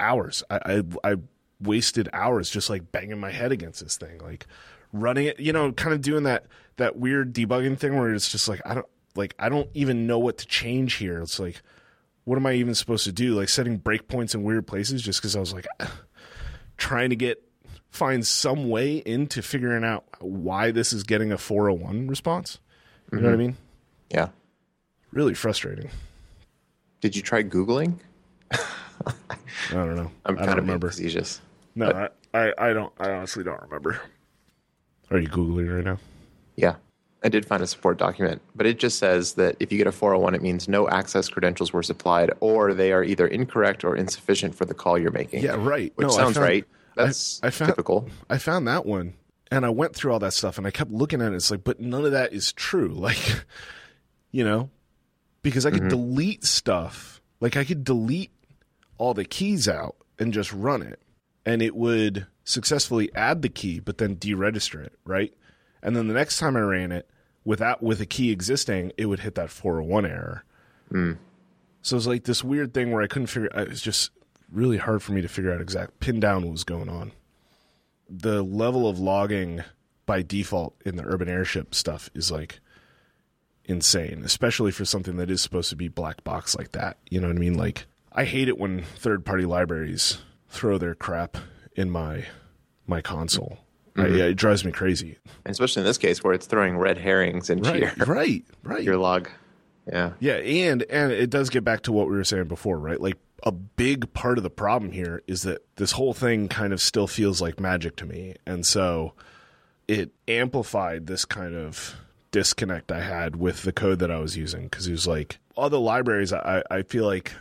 hours 0.00 0.42
I, 0.50 0.58
I 0.64 1.12
I 1.12 1.16
wasted 1.60 2.08
hours 2.12 2.50
just 2.50 2.68
like 2.68 2.90
banging 2.90 3.20
my 3.20 3.30
head 3.30 3.52
against 3.52 3.82
this 3.82 3.96
thing, 3.96 4.18
like 4.18 4.46
running 4.92 5.26
it, 5.26 5.38
you 5.38 5.52
know, 5.52 5.72
kind 5.72 5.94
of 5.94 6.00
doing 6.00 6.24
that 6.24 6.46
that 6.76 6.96
weird 6.96 7.34
debugging 7.34 7.78
thing 7.78 7.96
where 7.96 8.12
it's 8.12 8.32
just 8.32 8.48
like 8.48 8.60
I 8.64 8.74
don't 8.74 8.86
like 9.14 9.34
I 9.38 9.50
don't 9.50 9.68
even 9.74 10.06
know 10.06 10.18
what 10.18 10.38
to 10.38 10.46
change 10.46 10.94
here. 10.94 11.20
It's 11.20 11.38
like 11.38 11.62
what 12.24 12.36
am 12.36 12.46
I 12.46 12.54
even 12.54 12.74
supposed 12.74 13.04
to 13.04 13.12
do? 13.12 13.34
Like 13.34 13.48
setting 13.48 13.78
breakpoints 13.78 14.34
in 14.34 14.42
weird 14.42 14.66
places 14.66 15.02
just 15.02 15.20
because 15.20 15.36
I 15.36 15.40
was 15.40 15.52
like 15.52 15.66
trying 16.78 17.10
to 17.10 17.16
get 17.16 17.42
find 17.90 18.26
some 18.26 18.68
way 18.70 18.96
into 19.04 19.42
figuring 19.42 19.84
out 19.84 20.04
why 20.20 20.70
this 20.70 20.92
is 20.92 21.02
getting 21.02 21.30
a 21.30 21.38
401 21.38 22.08
response. 22.08 22.58
You 23.12 23.18
know 23.18 23.24
what 23.24 23.28
I 23.28 23.32
mm-hmm. 23.32 23.38
mean? 23.38 23.56
Yeah. 24.10 24.28
Really 25.12 25.34
frustrating. 25.34 25.90
Did 27.00 27.14
you 27.14 27.22
try 27.22 27.42
Googling? 27.42 27.98
I 28.50 28.58
don't 29.70 29.96
know. 29.96 30.10
I'm 30.24 30.38
I 30.38 30.46
kind 30.46 30.58
of 30.58 30.64
remember. 30.64 30.88
facetious. 30.90 31.40
No, 31.74 32.08
I, 32.34 32.48
I, 32.48 32.52
I 32.58 32.72
don't. 32.72 32.92
I 32.98 33.10
honestly 33.10 33.44
don't 33.44 33.60
remember. 33.62 34.00
Are 35.10 35.18
you 35.18 35.28
googling 35.28 35.74
right 35.74 35.84
now? 35.84 35.98
Yeah. 36.56 36.76
I 37.22 37.28
did 37.28 37.46
find 37.46 37.62
a 37.62 37.66
support 37.66 37.98
document, 37.98 38.40
but 38.54 38.66
it 38.66 38.78
just 38.78 38.98
says 38.98 39.34
that 39.34 39.56
if 39.58 39.72
you 39.72 39.78
get 39.78 39.86
a 39.86 39.92
401, 39.92 40.34
it 40.34 40.42
means 40.42 40.68
no 40.68 40.88
access 40.88 41.28
credentials 41.28 41.72
were 41.72 41.82
supplied 41.82 42.30
or 42.40 42.72
they 42.74 42.92
are 42.92 43.02
either 43.02 43.26
incorrect 43.26 43.84
or 43.84 43.96
insufficient 43.96 44.54
for 44.54 44.64
the 44.64 44.74
call 44.74 44.98
you're 44.98 45.10
making. 45.10 45.42
Yeah, 45.42 45.56
right. 45.58 45.92
Which 45.96 46.08
No, 46.08 46.12
I 46.12 46.16
sounds 46.16 46.36
found- 46.36 46.46
right. 46.48 46.64
That's 46.94 47.40
I 47.42 47.50
found- 47.50 47.70
typical. 47.70 48.08
I 48.30 48.38
found 48.38 48.68
that 48.68 48.86
one, 48.86 49.14
and 49.50 49.64
I 49.64 49.70
went 49.70 49.94
through 49.94 50.12
all 50.12 50.18
that 50.20 50.32
stuff, 50.32 50.58
and 50.58 50.66
I 50.66 50.70
kept 50.70 50.90
looking 50.90 51.22
at 51.22 51.32
it. 51.32 51.36
It's 51.36 51.50
like, 51.50 51.64
but 51.64 51.80
none 51.80 52.04
of 52.04 52.12
that 52.12 52.32
is 52.32 52.52
true. 52.52 52.94
Like, 53.06 53.44
you 54.32 54.44
know, 54.44 54.70
because 55.42 55.64
I 55.64 55.70
could 55.70 55.82
mm-hmm. 55.82 55.88
delete 55.88 56.44
stuff. 56.44 57.22
Like, 57.40 57.56
I 57.56 57.64
could 57.64 57.84
delete 57.84 58.32
all 58.98 59.14
the 59.14 59.24
keys 59.24 59.68
out 59.68 59.96
and 60.18 60.32
just 60.32 60.52
run 60.52 60.82
it, 60.82 61.00
and 61.44 61.62
it 61.62 61.74
would 61.74 62.26
successfully 62.44 63.10
add 63.14 63.42
the 63.42 63.48
key, 63.48 63.80
but 63.80 63.98
then 63.98 64.16
deregister 64.16 64.84
it, 64.84 64.98
right? 65.04 65.32
And 65.82 65.96
then 65.96 66.08
the 66.08 66.14
next 66.14 66.38
time 66.38 66.56
I 66.56 66.60
ran 66.60 66.92
it 66.92 67.08
without 67.44 67.82
with 67.82 68.00
a 68.00 68.06
key 68.06 68.30
existing, 68.30 68.92
it 68.96 69.06
would 69.06 69.20
hit 69.20 69.36
that 69.36 69.50
401 69.50 70.06
error. 70.06 70.44
Mm. 70.92 71.18
So 71.82 71.94
it 71.94 71.98
was 71.98 72.06
like 72.06 72.24
this 72.24 72.42
weird 72.42 72.74
thing 72.74 72.90
where 72.90 73.02
I 73.02 73.06
couldn't 73.06 73.28
figure. 73.28 73.50
Uh, 73.56 73.62
it 73.62 73.68
was 73.68 73.80
just 73.80 74.10
really 74.50 74.78
hard 74.78 75.02
for 75.02 75.12
me 75.12 75.22
to 75.22 75.28
figure 75.28 75.52
out 75.52 75.60
exact 75.60 76.00
pin 76.00 76.20
down 76.20 76.42
what 76.42 76.52
was 76.52 76.64
going 76.64 76.88
on. 76.88 77.12
The 78.18 78.42
level 78.42 78.88
of 78.88 78.98
logging 78.98 79.62
by 80.06 80.22
default 80.22 80.74
in 80.84 80.96
the 80.96 81.04
urban 81.04 81.28
airship 81.28 81.74
stuff 81.74 82.08
is 82.14 82.30
like 82.30 82.60
insane, 83.64 84.22
especially 84.24 84.70
for 84.70 84.84
something 84.84 85.16
that 85.16 85.30
is 85.30 85.42
supposed 85.42 85.70
to 85.70 85.76
be 85.76 85.88
black 85.88 86.22
box 86.24 86.56
like 86.56 86.72
that. 86.72 86.98
You 87.10 87.20
know 87.20 87.28
what 87.28 87.36
I 87.36 87.40
mean? 87.40 87.54
Like 87.54 87.86
I 88.12 88.24
hate 88.24 88.48
it 88.48 88.58
when 88.58 88.82
third 88.82 89.24
party 89.24 89.44
libraries 89.44 90.18
throw 90.48 90.78
their 90.78 90.94
crap 90.94 91.36
in 91.74 91.90
my 91.90 92.24
my 92.86 93.00
console. 93.00 93.58
I, 93.98 94.08
yeah, 94.08 94.24
it 94.24 94.34
drives 94.34 94.64
me 94.64 94.72
crazy. 94.72 95.16
And 95.44 95.52
especially 95.52 95.80
in 95.80 95.86
this 95.86 95.98
case 95.98 96.22
where 96.22 96.34
it's 96.34 96.46
throwing 96.46 96.76
red 96.76 96.98
herrings 96.98 97.48
into 97.50 97.70
Right, 97.70 97.80
your, 97.80 97.92
right, 98.06 98.44
right. 98.62 98.84
your 98.84 98.98
log. 98.98 99.28
Yeah. 99.90 100.12
Yeah, 100.20 100.34
and 100.34 100.82
and 100.84 101.12
it 101.12 101.30
does 101.30 101.48
get 101.50 101.64
back 101.64 101.82
to 101.82 101.92
what 101.92 102.08
we 102.08 102.14
were 102.14 102.24
saying 102.24 102.44
before, 102.48 102.78
right? 102.78 103.00
Like 103.00 103.16
a 103.42 103.52
big 103.52 104.12
part 104.12 104.38
of 104.38 104.44
the 104.44 104.50
problem 104.50 104.92
here 104.92 105.22
is 105.26 105.42
that 105.42 105.64
this 105.76 105.92
whole 105.92 106.14
thing 106.14 106.48
kind 106.48 106.72
of 106.72 106.80
still 106.80 107.06
feels 107.06 107.40
like 107.40 107.60
magic 107.60 107.96
to 107.96 108.06
me, 108.06 108.34
and 108.46 108.66
so 108.66 109.12
it 109.88 110.10
amplified 110.26 111.06
this 111.06 111.24
kind 111.24 111.54
of 111.54 111.94
disconnect 112.30 112.90
I 112.90 113.00
had 113.00 113.36
with 113.36 113.62
the 113.62 113.72
code 113.72 113.98
that 114.00 114.10
I 114.10 114.18
was 114.18 114.36
using 114.36 114.64
because 114.64 114.86
it 114.88 114.92
was 114.92 115.06
like 115.06 115.38
all 115.54 115.70
the 115.70 115.80
libraries. 115.80 116.32
I 116.32 116.62
I 116.70 116.82
feel 116.82 117.06
like 117.06 117.32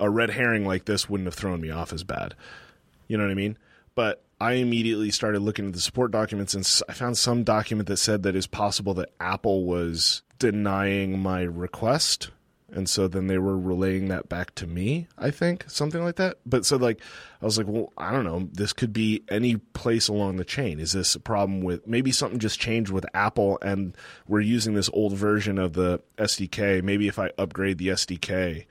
a 0.00 0.10
red 0.10 0.30
herring 0.30 0.66
like 0.66 0.84
this 0.84 1.08
wouldn't 1.08 1.26
have 1.26 1.34
thrown 1.34 1.60
me 1.60 1.70
off 1.70 1.92
as 1.92 2.04
bad. 2.04 2.34
You 3.08 3.16
know 3.16 3.24
what 3.24 3.30
I 3.30 3.34
mean? 3.34 3.56
But 3.94 4.22
I 4.40 4.54
immediately 4.54 5.10
started 5.10 5.40
looking 5.40 5.68
at 5.68 5.72
the 5.72 5.80
support 5.80 6.10
documents 6.10 6.54
and 6.54 6.82
I 6.88 6.92
found 6.92 7.16
some 7.16 7.44
document 7.44 7.88
that 7.88 7.96
said 7.96 8.22
that 8.24 8.36
it's 8.36 8.46
possible 8.46 8.92
that 8.94 9.12
Apple 9.18 9.64
was 9.64 10.22
denying 10.38 11.18
my 11.18 11.42
request. 11.42 12.30
And 12.76 12.90
so 12.90 13.08
then 13.08 13.26
they 13.26 13.38
were 13.38 13.58
relaying 13.58 14.08
that 14.08 14.28
back 14.28 14.54
to 14.56 14.66
me, 14.66 15.06
I 15.16 15.30
think, 15.30 15.64
something 15.66 16.04
like 16.04 16.16
that. 16.16 16.36
But 16.44 16.66
so, 16.66 16.76
like, 16.76 17.00
I 17.40 17.46
was 17.46 17.56
like, 17.56 17.66
well, 17.66 17.90
I 17.96 18.12
don't 18.12 18.24
know. 18.24 18.50
This 18.52 18.74
could 18.74 18.92
be 18.92 19.24
any 19.30 19.56
place 19.56 20.08
along 20.08 20.36
the 20.36 20.44
chain. 20.44 20.78
Is 20.78 20.92
this 20.92 21.14
a 21.14 21.20
problem 21.20 21.62
with 21.62 21.86
maybe 21.86 22.12
something 22.12 22.38
just 22.38 22.60
changed 22.60 22.92
with 22.92 23.06
Apple 23.14 23.58
and 23.62 23.96
we're 24.28 24.40
using 24.40 24.74
this 24.74 24.90
old 24.92 25.14
version 25.14 25.58
of 25.58 25.72
the 25.72 26.02
SDK? 26.18 26.82
Maybe 26.82 27.08
if 27.08 27.18
I 27.18 27.30
upgrade 27.38 27.78
the 27.78 27.88
SDK, 27.88 28.66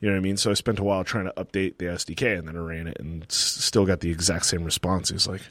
you 0.00 0.08
know 0.08 0.14
what 0.14 0.20
I 0.20 0.22
mean? 0.22 0.38
So 0.38 0.50
I 0.50 0.54
spent 0.54 0.78
a 0.78 0.82
while 0.82 1.04
trying 1.04 1.26
to 1.26 1.34
update 1.34 1.76
the 1.76 1.84
SDK 1.84 2.38
and 2.38 2.48
then 2.48 2.56
I 2.56 2.60
ran 2.60 2.86
it 2.86 2.98
and 2.98 3.24
s- 3.24 3.36
still 3.36 3.84
got 3.84 4.00
the 4.00 4.10
exact 4.10 4.46
same 4.46 4.64
response. 4.64 5.10
It 5.10 5.14
was 5.14 5.28
like, 5.28 5.42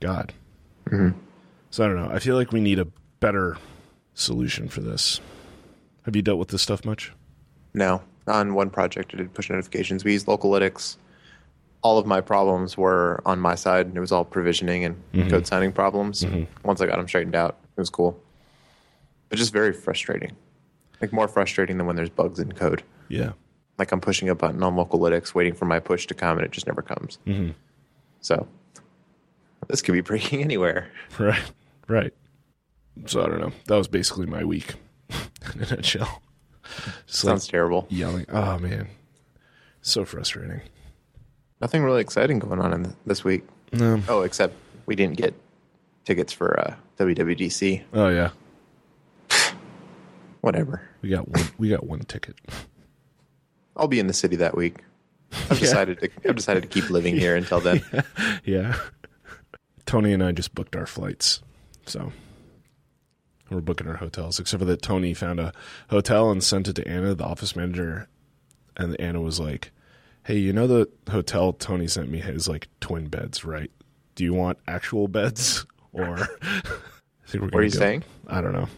God. 0.00 0.32
Mm-hmm. 0.86 1.18
So 1.68 1.84
I 1.84 1.88
don't 1.88 1.96
know. 1.96 2.10
I 2.10 2.18
feel 2.18 2.36
like 2.36 2.50
we 2.50 2.60
need 2.60 2.78
a 2.78 2.88
better 3.20 3.58
solution 4.14 4.68
for 4.68 4.80
this. 4.80 5.20
Have 6.04 6.16
you 6.16 6.22
dealt 6.22 6.38
with 6.38 6.48
this 6.48 6.62
stuff 6.62 6.82
much? 6.82 7.12
No, 7.76 8.02
on 8.26 8.54
one 8.54 8.70
project 8.70 9.12
I 9.14 9.18
did 9.18 9.34
push 9.34 9.50
notifications. 9.50 10.02
We 10.02 10.14
used 10.14 10.26
Localytics. 10.26 10.96
All 11.82 11.98
of 11.98 12.06
my 12.06 12.22
problems 12.22 12.76
were 12.76 13.20
on 13.24 13.38
my 13.38 13.54
side. 13.54 13.86
And 13.86 13.96
it 13.96 14.00
was 14.00 14.10
all 14.10 14.24
provisioning 14.24 14.84
and 14.84 14.96
mm-hmm. 15.12 15.28
code 15.28 15.46
signing 15.46 15.72
problems. 15.72 16.24
Mm-hmm. 16.24 16.44
Once 16.66 16.80
I 16.80 16.86
got 16.86 16.96
them 16.96 17.06
straightened 17.06 17.36
out, 17.36 17.58
it 17.76 17.80
was 17.80 17.90
cool. 17.90 18.18
But 19.28 19.38
just 19.38 19.52
very 19.52 19.74
frustrating. 19.74 20.34
Like 21.02 21.12
more 21.12 21.28
frustrating 21.28 21.76
than 21.76 21.86
when 21.86 21.96
there's 21.96 22.08
bugs 22.08 22.40
in 22.40 22.50
code. 22.52 22.82
Yeah. 23.08 23.32
Like 23.78 23.92
I'm 23.92 24.00
pushing 24.00 24.30
a 24.30 24.34
button 24.34 24.62
on 24.62 24.74
Localytics, 24.74 25.34
waiting 25.34 25.52
for 25.52 25.66
my 25.66 25.78
push 25.78 26.06
to 26.06 26.14
come, 26.14 26.38
and 26.38 26.46
it 26.46 26.52
just 26.52 26.66
never 26.66 26.80
comes. 26.80 27.18
Mm-hmm. 27.26 27.50
So 28.20 28.48
this 29.68 29.82
could 29.82 29.92
be 29.92 30.00
breaking 30.00 30.42
anywhere. 30.42 30.88
Right. 31.18 31.52
Right. 31.88 32.14
So 33.04 33.22
I 33.22 33.28
don't 33.28 33.40
know. 33.40 33.52
That 33.66 33.76
was 33.76 33.86
basically 33.86 34.24
my 34.24 34.44
week 34.44 34.74
in 35.54 35.62
a 35.62 35.76
nutshell. 35.76 36.22
Just 37.06 37.24
like 37.24 37.32
Sounds 37.32 37.48
terrible. 37.48 37.86
yelling. 37.90 38.26
Oh 38.28 38.58
man. 38.58 38.88
So 39.82 40.04
frustrating. 40.04 40.60
Nothing 41.60 41.82
really 41.82 42.00
exciting 42.00 42.38
going 42.38 42.60
on 42.60 42.72
in 42.72 42.84
th- 42.84 42.96
this 43.06 43.24
week. 43.24 43.44
No. 43.72 44.02
Oh, 44.08 44.22
except 44.22 44.54
we 44.86 44.94
didn't 44.96 45.16
get 45.16 45.34
tickets 46.04 46.32
for 46.32 46.58
uh, 46.60 46.74
WWDC. 46.98 47.82
Oh 47.92 48.08
yeah. 48.08 48.30
Whatever. 50.40 50.82
We 51.02 51.08
got 51.08 51.28
one 51.28 51.44
we 51.58 51.68
got 51.68 51.84
one 51.86 52.00
ticket. 52.00 52.36
I'll 53.76 53.88
be 53.88 53.98
in 53.98 54.06
the 54.06 54.12
city 54.12 54.36
that 54.36 54.56
week. 54.56 54.76
I've 55.50 55.58
decided 55.60 56.00
to 56.00 56.10
I've 56.28 56.36
decided 56.36 56.62
to 56.62 56.68
keep 56.68 56.90
living 56.90 57.16
here 57.16 57.36
until 57.36 57.60
then. 57.60 57.82
Yeah. 58.44 58.76
Tony 59.86 60.12
and 60.12 60.22
I 60.22 60.32
just 60.32 60.54
booked 60.54 60.76
our 60.76 60.86
flights. 60.86 61.42
So 61.86 62.12
we're 63.50 63.60
booking 63.60 63.86
our 63.88 63.96
hotels, 63.96 64.38
except 64.40 64.60
for 64.60 64.64
that 64.66 64.82
Tony 64.82 65.14
found 65.14 65.38
a 65.40 65.52
hotel 65.90 66.30
and 66.30 66.42
sent 66.42 66.68
it 66.68 66.74
to 66.74 66.88
Anna, 66.88 67.14
the 67.14 67.24
office 67.24 67.54
manager. 67.56 68.08
And 68.76 68.98
Anna 69.00 69.20
was 69.20 69.38
like, 69.40 69.70
Hey, 70.24 70.38
you 70.38 70.52
know 70.52 70.66
the 70.66 70.88
hotel 71.08 71.52
Tony 71.52 71.86
sent 71.86 72.10
me 72.10 72.18
has 72.18 72.48
like 72.48 72.68
twin 72.80 73.06
beds, 73.08 73.44
right? 73.44 73.70
Do 74.16 74.24
you 74.24 74.34
want 74.34 74.58
actual 74.66 75.08
beds? 75.08 75.64
Or 75.92 76.18
I 76.42 77.26
think 77.26 77.42
we're 77.44 77.48
Where 77.48 77.60
are 77.62 77.64
you 77.64 77.70
go- 77.70 77.76
staying? 77.76 78.04
I 78.26 78.42
don't 78.42 78.52
know. 78.52 78.68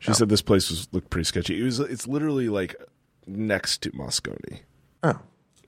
She 0.00 0.10
Oh. 0.10 0.14
said 0.14 0.28
this 0.28 0.42
place 0.42 0.68
was 0.68 0.88
looked 0.90 1.08
pretty 1.08 1.24
sketchy. 1.24 1.60
It 1.60 1.62
was 1.62 1.78
it's 1.78 2.08
literally 2.08 2.48
like 2.48 2.74
next 3.26 3.82
to 3.82 3.90
Moscone. 3.92 4.58
Oh, 5.04 5.20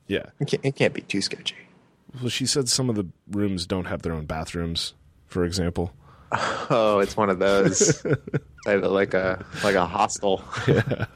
Yeah. 0.09 0.25
it 0.41 0.49
can't, 0.49 0.65
it 0.65 0.75
can't 0.75 0.93
be 0.93 1.03
too 1.03 1.21
sketchy. 1.23 1.55
Well, 2.21 2.31
she 2.31 2.47
said 2.47 2.69
some 2.69 2.91
of 2.91 2.97
the 2.97 3.07
rooms 3.31 3.65
don't 3.67 3.85
have 3.85 4.03
their 4.03 4.13
own 4.13 4.27
bathrooms, 4.27 4.95
for 5.27 5.45
example. 5.45 5.93
Oh, 6.69 6.99
it's 6.99 7.17
one 7.17 7.31
of 7.31 7.39
those 7.39 8.05
like 8.67 9.15
a 9.15 9.45
like 9.63 9.75
a 9.75 9.87
hostel. 9.87 10.43
Yeah. 10.67 11.07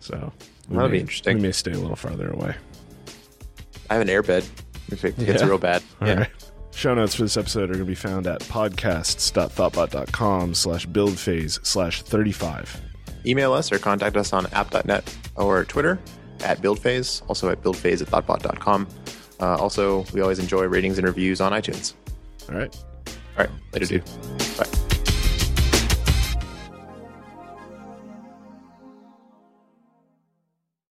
So 0.00 0.32
we 0.68 0.76
That'd 0.76 0.90
be 0.92 0.98
may- 0.98 1.00
interesting. 1.00 1.36
We 1.38 1.42
may 1.42 1.52
stay 1.52 1.72
a 1.72 1.78
little 1.78 1.96
farther 1.96 2.30
away. 2.30 2.54
I 3.90 3.94
have 3.94 4.02
an 4.02 4.08
airbed 4.08 4.46
if 4.90 5.04
it 5.04 5.18
gets 5.18 5.42
Yeah? 5.42 5.48
real 5.48 5.58
bad. 5.58 5.82
All 6.00 6.08
yeah. 6.08 6.14
right. 6.20 6.30
Show 6.72 6.94
notes 6.94 7.14
for 7.16 7.22
this 7.22 7.36
episode 7.36 7.64
are 7.64 7.74
going 7.74 7.80
to 7.80 7.84
be 7.84 7.94
found 7.96 8.26
at 8.28 8.40
podcasts.thoughtbot.com 8.42 10.54
slash 10.54 10.86
buildphase 10.86 11.66
slash 11.66 12.02
35. 12.02 12.80
Email 13.26 13.52
us 13.52 13.72
or 13.72 13.78
contact 13.78 14.16
us 14.16 14.32
on 14.32 14.46
app.net 14.52 15.16
or 15.36 15.64
Twitter 15.64 15.98
at 16.44 16.62
buildphase, 16.62 17.22
also 17.28 17.48
at 17.50 17.60
buildphase 17.62 18.00
at 18.00 18.06
thoughtbot.com. 18.08 18.86
Uh, 19.40 19.56
also, 19.56 20.04
we 20.14 20.20
always 20.20 20.38
enjoy 20.38 20.64
ratings 20.66 20.96
and 20.98 21.06
reviews 21.06 21.40
on 21.40 21.50
iTunes. 21.52 21.94
All 22.50 22.56
right. 22.58 22.84
All 23.38 23.44
right, 23.44 23.50
later, 23.72 23.86
dude. 23.86 24.04
Bye. 24.58 24.89